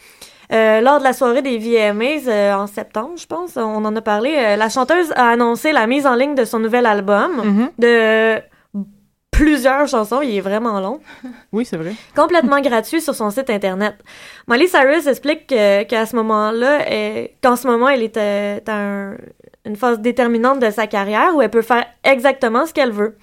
[0.52, 4.00] Euh, lors de la soirée des VMAs euh, en septembre, je pense, on en a
[4.00, 7.70] parlé, euh, la chanteuse a annoncé la mise en ligne de son nouvel album, Mhm.
[7.80, 8.36] de
[9.36, 11.00] plusieurs chansons, il est vraiment long
[11.52, 11.92] Oui, c'est vrai.
[12.14, 13.94] complètement gratuit sur son site internet.
[14.48, 16.80] Miley Cyrus explique que- qu'à ce moment-là,
[17.42, 19.16] qu'en ce moment, elle est euh, dans un-
[19.64, 23.16] une phase déterminante de sa carrière où elle peut faire exactement ce qu'elle veut.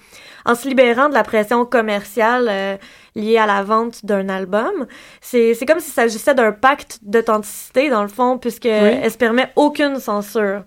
[0.46, 2.76] En se libérant de la pression commerciale euh,
[3.16, 4.86] liée à la vente d'un album,
[5.22, 9.98] c'est comme s'il s'agissait d'un pacte d'authenticité, dans le fond, puisque elle se permet aucune
[10.00, 10.62] censure.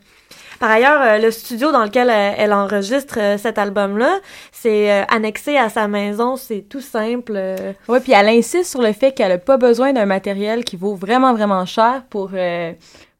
[0.59, 4.19] Par ailleurs, euh, le studio dans lequel elle, elle enregistre euh, cet album-là,
[4.51, 7.33] c'est euh, annexé à sa maison, c'est tout simple.
[7.35, 10.75] euh, Ouais, puis elle insiste sur le fait qu'elle a pas besoin d'un matériel qui
[10.75, 12.73] vaut vraiment, vraiment cher pour, euh,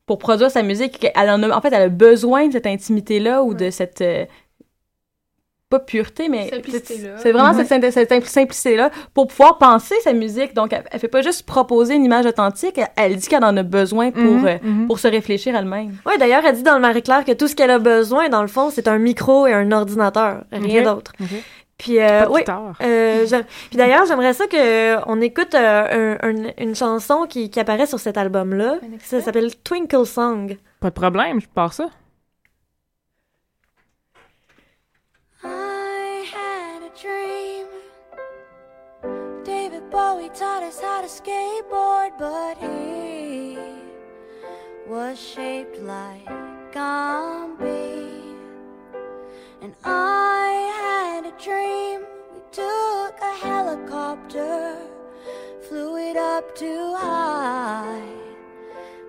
[0.08, 1.06] pour produire sa musique.
[1.16, 4.02] Elle en, a, en fait, elle a besoin de cette intimité-là ou de cette...
[4.02, 4.26] euh,
[5.70, 6.50] pas pureté, mais
[7.18, 7.66] c'est vraiment Mhm.
[7.66, 10.54] cette, cette simpli- simplicité-là pour pouvoir penser sa musique.
[10.54, 13.56] Donc, elle, elle fait pas juste proposer une image authentique, elle, elle dit qu'elle en
[13.58, 14.88] a besoin pour, Mhm, euh, mhm.
[14.88, 15.96] pour se réfléchir elle-même.
[16.06, 18.48] Ouais, d'ailleurs, elle dit dans le Marie-Claire que tout ce qu'elle a besoin, dans le
[18.48, 21.12] fond, c'est un micro et un ordinateur, rien d'autre.
[21.78, 22.42] Puis, euh, Pas de oui.
[22.82, 23.26] euh,
[23.70, 27.60] puis d'ailleurs, j'aimerais ça que euh, on écoute euh, un- un- une chanson qui, qui
[27.60, 28.78] apparaît sur cet album-là.
[29.04, 30.58] Ça s'appelle Twinkle Song.
[30.80, 31.88] Pas de problème, je pars ça.
[40.28, 43.58] Bowie taught us how to skateboard, but he
[44.88, 46.26] was shaped like
[46.72, 48.36] Gumby.
[49.62, 52.02] And I had a dream.
[52.34, 54.78] We took a helicopter,
[55.68, 58.04] flew it up too high.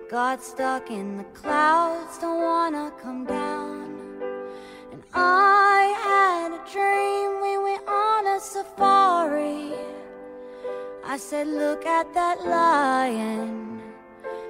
[0.09, 3.93] Got stuck in the clouds, don't wanna come down.
[4.91, 9.98] And I had a dream we went on a safari.
[11.09, 13.81] I said, Look at that lion.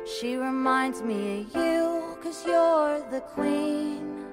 [0.06, 4.26] She reminds me of you, cause you're the queen.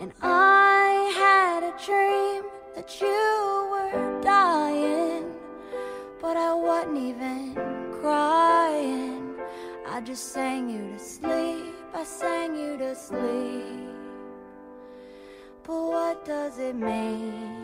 [0.00, 2.42] And I had a dream
[2.74, 5.32] that you were dying,
[6.20, 7.54] but I wasn't even
[8.00, 9.36] crying.
[9.86, 13.94] I just sang you to sleep, I sang you to sleep.
[15.62, 17.63] But what does it mean?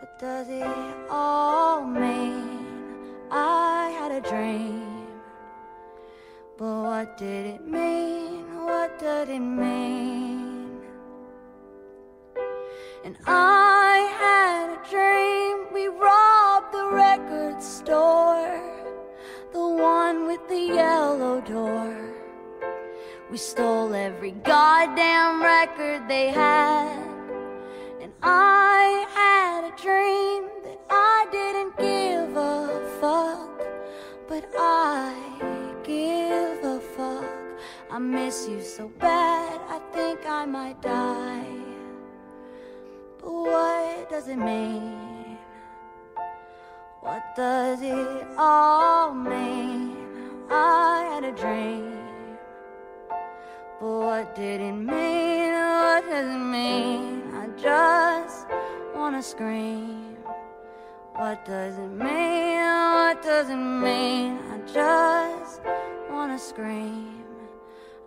[0.00, 0.66] What does it
[1.10, 2.64] all mean?
[3.30, 5.06] I had a dream.
[6.56, 8.64] But what did it mean?
[8.64, 10.80] What did it mean?
[13.04, 18.58] And I had a dream we robbed the record store,
[19.52, 21.94] the one with the yellow door.
[23.30, 27.19] We stole every goddamn record they had.
[28.22, 33.62] I had a dream that I didn't give a fuck.
[34.28, 35.14] But I
[35.82, 37.24] give a fuck.
[37.90, 41.46] I miss you so bad, I think I might die.
[43.20, 45.38] But what does it mean?
[47.00, 49.96] What does it all mean?
[50.50, 51.96] I had a dream.
[53.80, 55.52] But what did it mean?
[55.52, 57.29] What does it mean?
[57.62, 58.46] Just
[58.94, 60.16] wanna scream.
[61.14, 62.56] What does it mean?
[62.56, 64.38] What does it mean?
[64.50, 65.60] I just
[66.10, 67.22] wanna scream.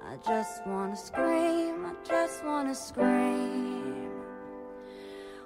[0.02, 1.86] I just wanna scream.
[1.86, 4.10] I just wanna scream.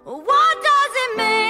[0.06, 1.47] What does it mean?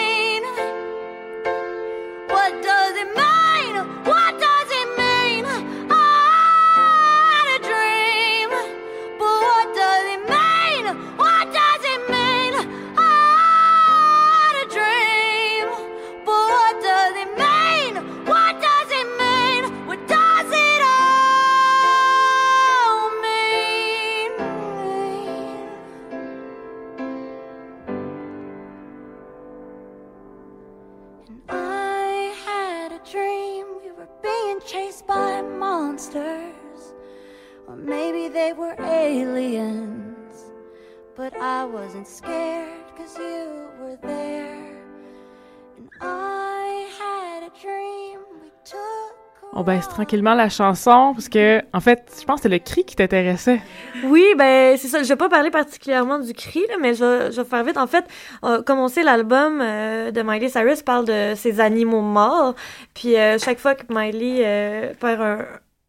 [49.68, 52.95] Baisse tranquillement la chanson parce que, en fait, je pense que c'est le cri qui
[52.95, 53.59] t'intéressait.
[54.05, 55.03] Oui, ben c'est ça.
[55.03, 57.78] Je vais pas parler particulièrement du cri, là, mais je vais, je vais faire vite.
[57.78, 58.05] En fait,
[58.43, 62.55] euh, comme on sait, l'album euh, de Miley Cyrus parle de ses animaux morts.
[62.95, 65.38] Puis euh, chaque fois que Miley euh, perd un,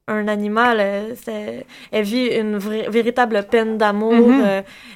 [0.08, 1.60] un animal, euh,
[1.92, 4.12] elle vit une véritable peine d'amour.
[4.12, 4.42] Mhm.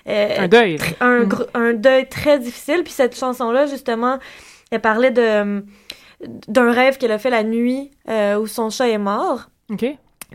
[0.08, 0.78] euh, Un deuil.
[1.00, 2.82] un, gr- un deuil très difficile.
[2.82, 4.18] Puis cette chanson-là, justement,
[4.70, 5.62] elle parlait de
[6.48, 9.48] d'un rêve qu'elle a fait la nuit euh, où son chat est mort.
[9.70, 9.84] OK?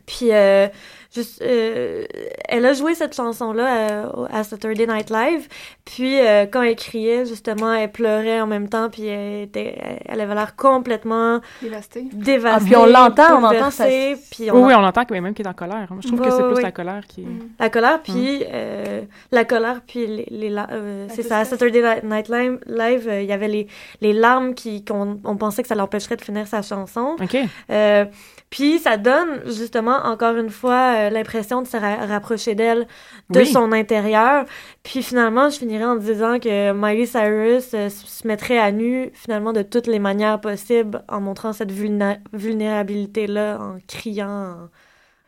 [0.05, 0.67] Puis, euh,
[1.17, 2.05] juste, euh,
[2.47, 5.47] elle a joué cette chanson-là euh, au- à Saturday Night Live.
[5.85, 8.89] Puis, euh, quand elle criait, justement, elle pleurait en même temps.
[8.89, 12.05] Puis, elle, était, elle avait l'air complètement Dévasté.
[12.13, 12.61] dévastée.
[12.61, 13.85] Ah, puis on l'entend, on entend ça.
[14.31, 15.87] Puis, on Oui, on entend quand même qu'il est en colère.
[15.89, 17.21] Moi, Je trouve que c'est plus la colère qui...
[17.21, 17.39] Mm.
[17.59, 19.01] La colère, puis euh,
[19.31, 21.45] la colère, puis les, les euh, c'est ça, à.
[21.45, 23.67] Saturday Night- Live, live, euh, il y avait les,
[24.01, 27.15] les larmes qui qu'on on pensait que ça l'empêcherait de finir sa chanson.
[27.21, 27.37] OK.
[27.69, 28.05] Euh,
[28.49, 32.87] puis ça donne justement encore une fois euh, l'impression de se ra- rapprocher d'elle,
[33.29, 33.45] de Oui.
[33.47, 34.45] son intérieur.
[34.83, 39.53] Puis finalement, je finirais en disant que Miley Cyrus euh, se mettrait à nu finalement
[39.53, 41.71] de toutes les manières possibles en montrant cette
[42.33, 44.29] vulnérabilité-là, en criant.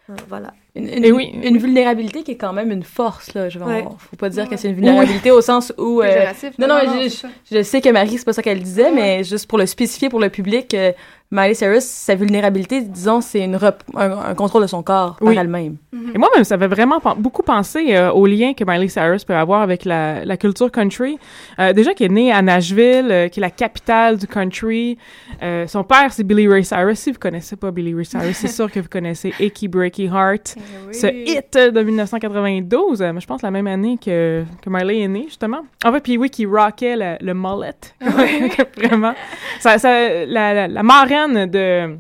[0.10, 0.54] en- voilà.
[0.80, 1.32] Une, une- Et oui.
[1.44, 3.50] une vulnérabilité qui est quand même une force, là.
[3.50, 3.84] Je, Ouais.
[3.86, 4.50] on- faut pas dire Ouais.
[4.50, 6.02] que c'est une vulnérabilité au sens où...
[6.02, 6.26] euh,
[6.58, 6.76] non, non,
[7.10, 10.10] c'est je, sais que Marie, c'est pas ça qu'elle disait, mais juste pour le spécifier
[10.10, 10.92] pour le public, euh,
[11.32, 15.36] Miley Cyrus, sa vulnérabilité, disons, c'est une rep- un, un contrôle de son corps Oui.
[15.36, 15.76] par elle-même.
[15.94, 16.12] Mhm.
[16.16, 19.36] Et moi, même, ça fait vraiment beaucoup penser euh, au lien que Miley Cyrus peut
[19.36, 21.20] avoir avec la, la culture country.
[21.60, 24.98] Euh, déjà, qui est née à Nashville, euh, qui est la capitale du country.
[25.44, 26.98] Euh, son père, c'est Billy Ray Cyrus.
[26.98, 30.56] Si vous connaissez pas Billy Ray Cyrus, c'est sûr que vous connaissez Achy Breaky Heart.
[30.88, 30.94] Oui.
[30.94, 35.26] Ce hit de 1992, euh, je pense la même année que, que Miley est née,
[35.28, 35.62] justement.
[35.84, 37.74] En fait, puis oui, qui rockait le, le mullet.
[38.78, 39.14] Vraiment.
[39.60, 41.98] Ça, ça, la, la, la marraine de,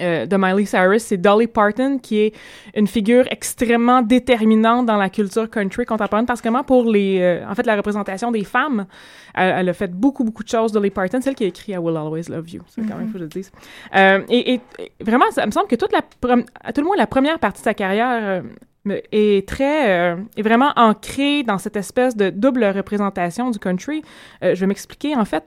[0.00, 2.34] euh, de Miley Cyrus, c'est Dolly Parton, qui est
[2.74, 7.66] une figure extrêmement déterminante dans la culture country contemporaine, particulièrement pour les, euh, en fait,
[7.66, 8.86] la représentation des femmes.
[9.34, 11.78] Elle, elle a fait beaucoup, beaucoup de choses, Dolly Parton, celle qui a écrit I
[11.78, 12.62] Will Always Love You.
[12.68, 13.50] C'est quand même, faut que je le dise.
[13.96, 16.00] Euh, et, et- et vraiment, ça me semble que toute la,
[16.62, 18.42] à tout le moins la première partie de sa carrière
[18.88, 24.02] euh, est très, est vraiment ancrée dans cette espèce de double représentation du country.
[24.42, 25.42] Je vais m'expliquer, en fait.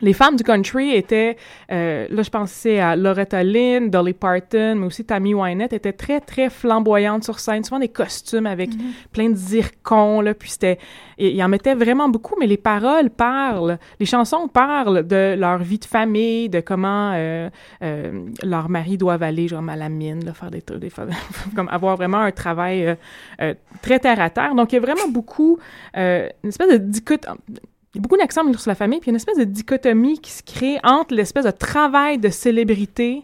[0.00, 1.36] Les femmes du country étaient,
[1.70, 6.20] euh, là je pensais à Loretta Lynn, Dolly Parton, mais aussi Tammy Wynette, étaient très
[6.20, 8.70] très flamboyantes sur scène, souvent des costumes avec
[9.12, 10.78] plein de zircons, là, puis c'était,
[11.18, 15.78] ils en mettaient vraiment beaucoup, mais les paroles parlent, les chansons parlent de leur vie
[15.78, 17.50] de famille, de comment euh,
[17.82, 20.92] euh, leur mari doivent aller genre à la mine, là, faire des trucs, des,
[21.56, 22.94] comme avoir vraiment un travail euh,
[23.40, 24.54] euh, très terre à terre.
[24.54, 25.58] Donc il y a vraiment beaucoup,
[25.96, 27.38] euh, une espèce de dichotomie.
[27.94, 29.38] Il y a beaucoup d'accent mis sur la famille, puis il y a une espèce
[29.38, 33.22] de dichotomie qui se crée entre l'espèce de travail de célébrité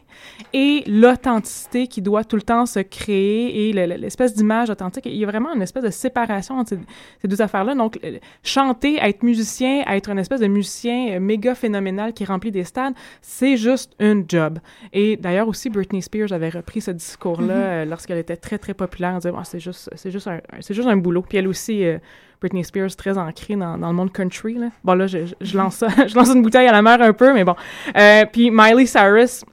[0.54, 5.04] et l'authenticité qui doit tout le temps se créer et le- le- l'espèce d'image authentique.
[5.04, 6.76] Il y a vraiment une espèce de séparation entre
[7.20, 7.74] ces, deux affaires-là.
[7.74, 7.98] Donc,
[8.42, 12.94] chanter, être musicien, être une espèce de musicien euh, méga phénoménal qui remplit des stades,
[13.20, 14.60] c'est juste une job.
[14.94, 19.12] Et d'ailleurs aussi, Britney Spears avait repris ce discours-là euh, lorsqu'elle était très, très populaire
[19.14, 20.40] en disant Ah, c'est juste, juste, un,
[20.70, 21.22] juste un boulot.
[21.22, 21.84] Puis elle aussi...
[21.84, 21.98] euh,
[22.44, 24.54] Britney Spears très ancrée dans, dans le monde country.
[24.54, 24.68] Là.
[24.84, 25.18] Bon, là, je,
[25.56, 27.56] lance ça, je lance une bouteille à la mer un peu, mais bon.
[27.96, 29.44] Euh, puis Miley Cyrus,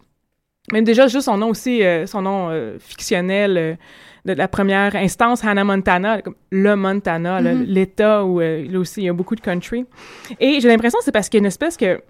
[0.73, 3.77] même déjà, juste son nom aussi, euh, son nom euh, fictionnel
[4.25, 7.63] de la première instance, Hannah Montana, comme le Montana, Mhm.
[7.63, 9.85] l'État où là aussi il y a beaucoup de country.
[10.39, 12.01] Et j'ai l'impression que c'est parce qu'il y a une espèce que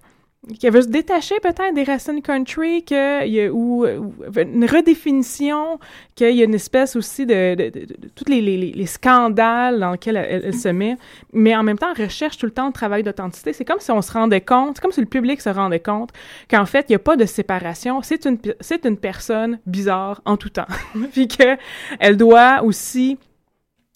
[0.59, 5.79] qu'elle veut se détacher peut-être des racines country, que y a, ou, ou une redéfinition,
[6.15, 8.85] qu'il y a une espèce aussi de, de, de, de- tous les, les, les- les
[8.87, 10.97] scandales dans lesquels elle, elle- se met,
[11.31, 13.53] mais en même temps, elle recherche tout le temps le travail d'authenticité.
[13.53, 16.09] C'est comme si on se rendait compte, c'est comme si le public se rendait compte
[16.49, 18.01] qu'en fait, il n'y a pas de séparation.
[18.01, 20.65] C'est une, c'est une personne bizarre en tout temps.
[21.13, 23.19] Puis qu'elle doit aussi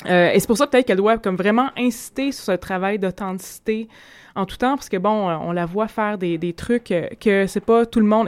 [0.05, 3.87] euh, et c'est pour ça peut-être qu'elle doit comme vraiment insister sur ce travail d'authenticité
[4.35, 7.07] en tout temps, parce que bon, euh, on la voit faire des, des trucs euh,
[7.19, 8.27] que c'est pas tout le monde.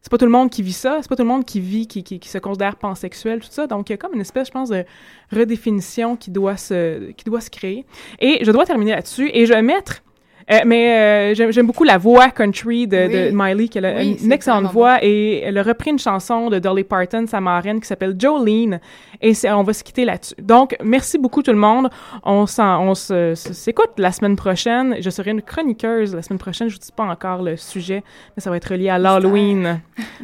[0.00, 1.86] c'est pas tout le monde qui vit ça, c'est pas tout le monde qui vit,
[1.86, 3.66] qui, qui, qui se considère pansexuel, tout ça.
[3.66, 4.84] Donc, il y a comme une espèce, je pense, de
[5.30, 7.84] redéfinition qui doit se, qui doit se créer.
[8.18, 9.30] Et je dois terminer là-dessus.
[9.34, 10.02] Et je vais mettre
[10.50, 13.30] euh, mais euh, j'aime beaucoup la voix country de.
[13.32, 16.84] Miley, qui a Oui, une, excellente voix, et elle a repris une chanson de Dolly
[16.84, 18.80] Parton, sa marraine, qui s'appelle Jolene,
[19.20, 20.34] et on va se quitter là-dessus.
[20.40, 21.90] Donc, merci beaucoup tout le monde.
[22.22, 24.96] On, s'écoute la semaine prochaine.
[25.00, 26.68] Je serai une chroniqueuse la semaine prochaine.
[26.68, 28.04] Je vous dis pas encore le sujet,
[28.36, 29.80] mais ça va être relié à l'Halloween.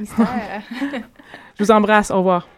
[1.58, 2.10] Je vous embrasse.
[2.10, 2.48] Au revoir.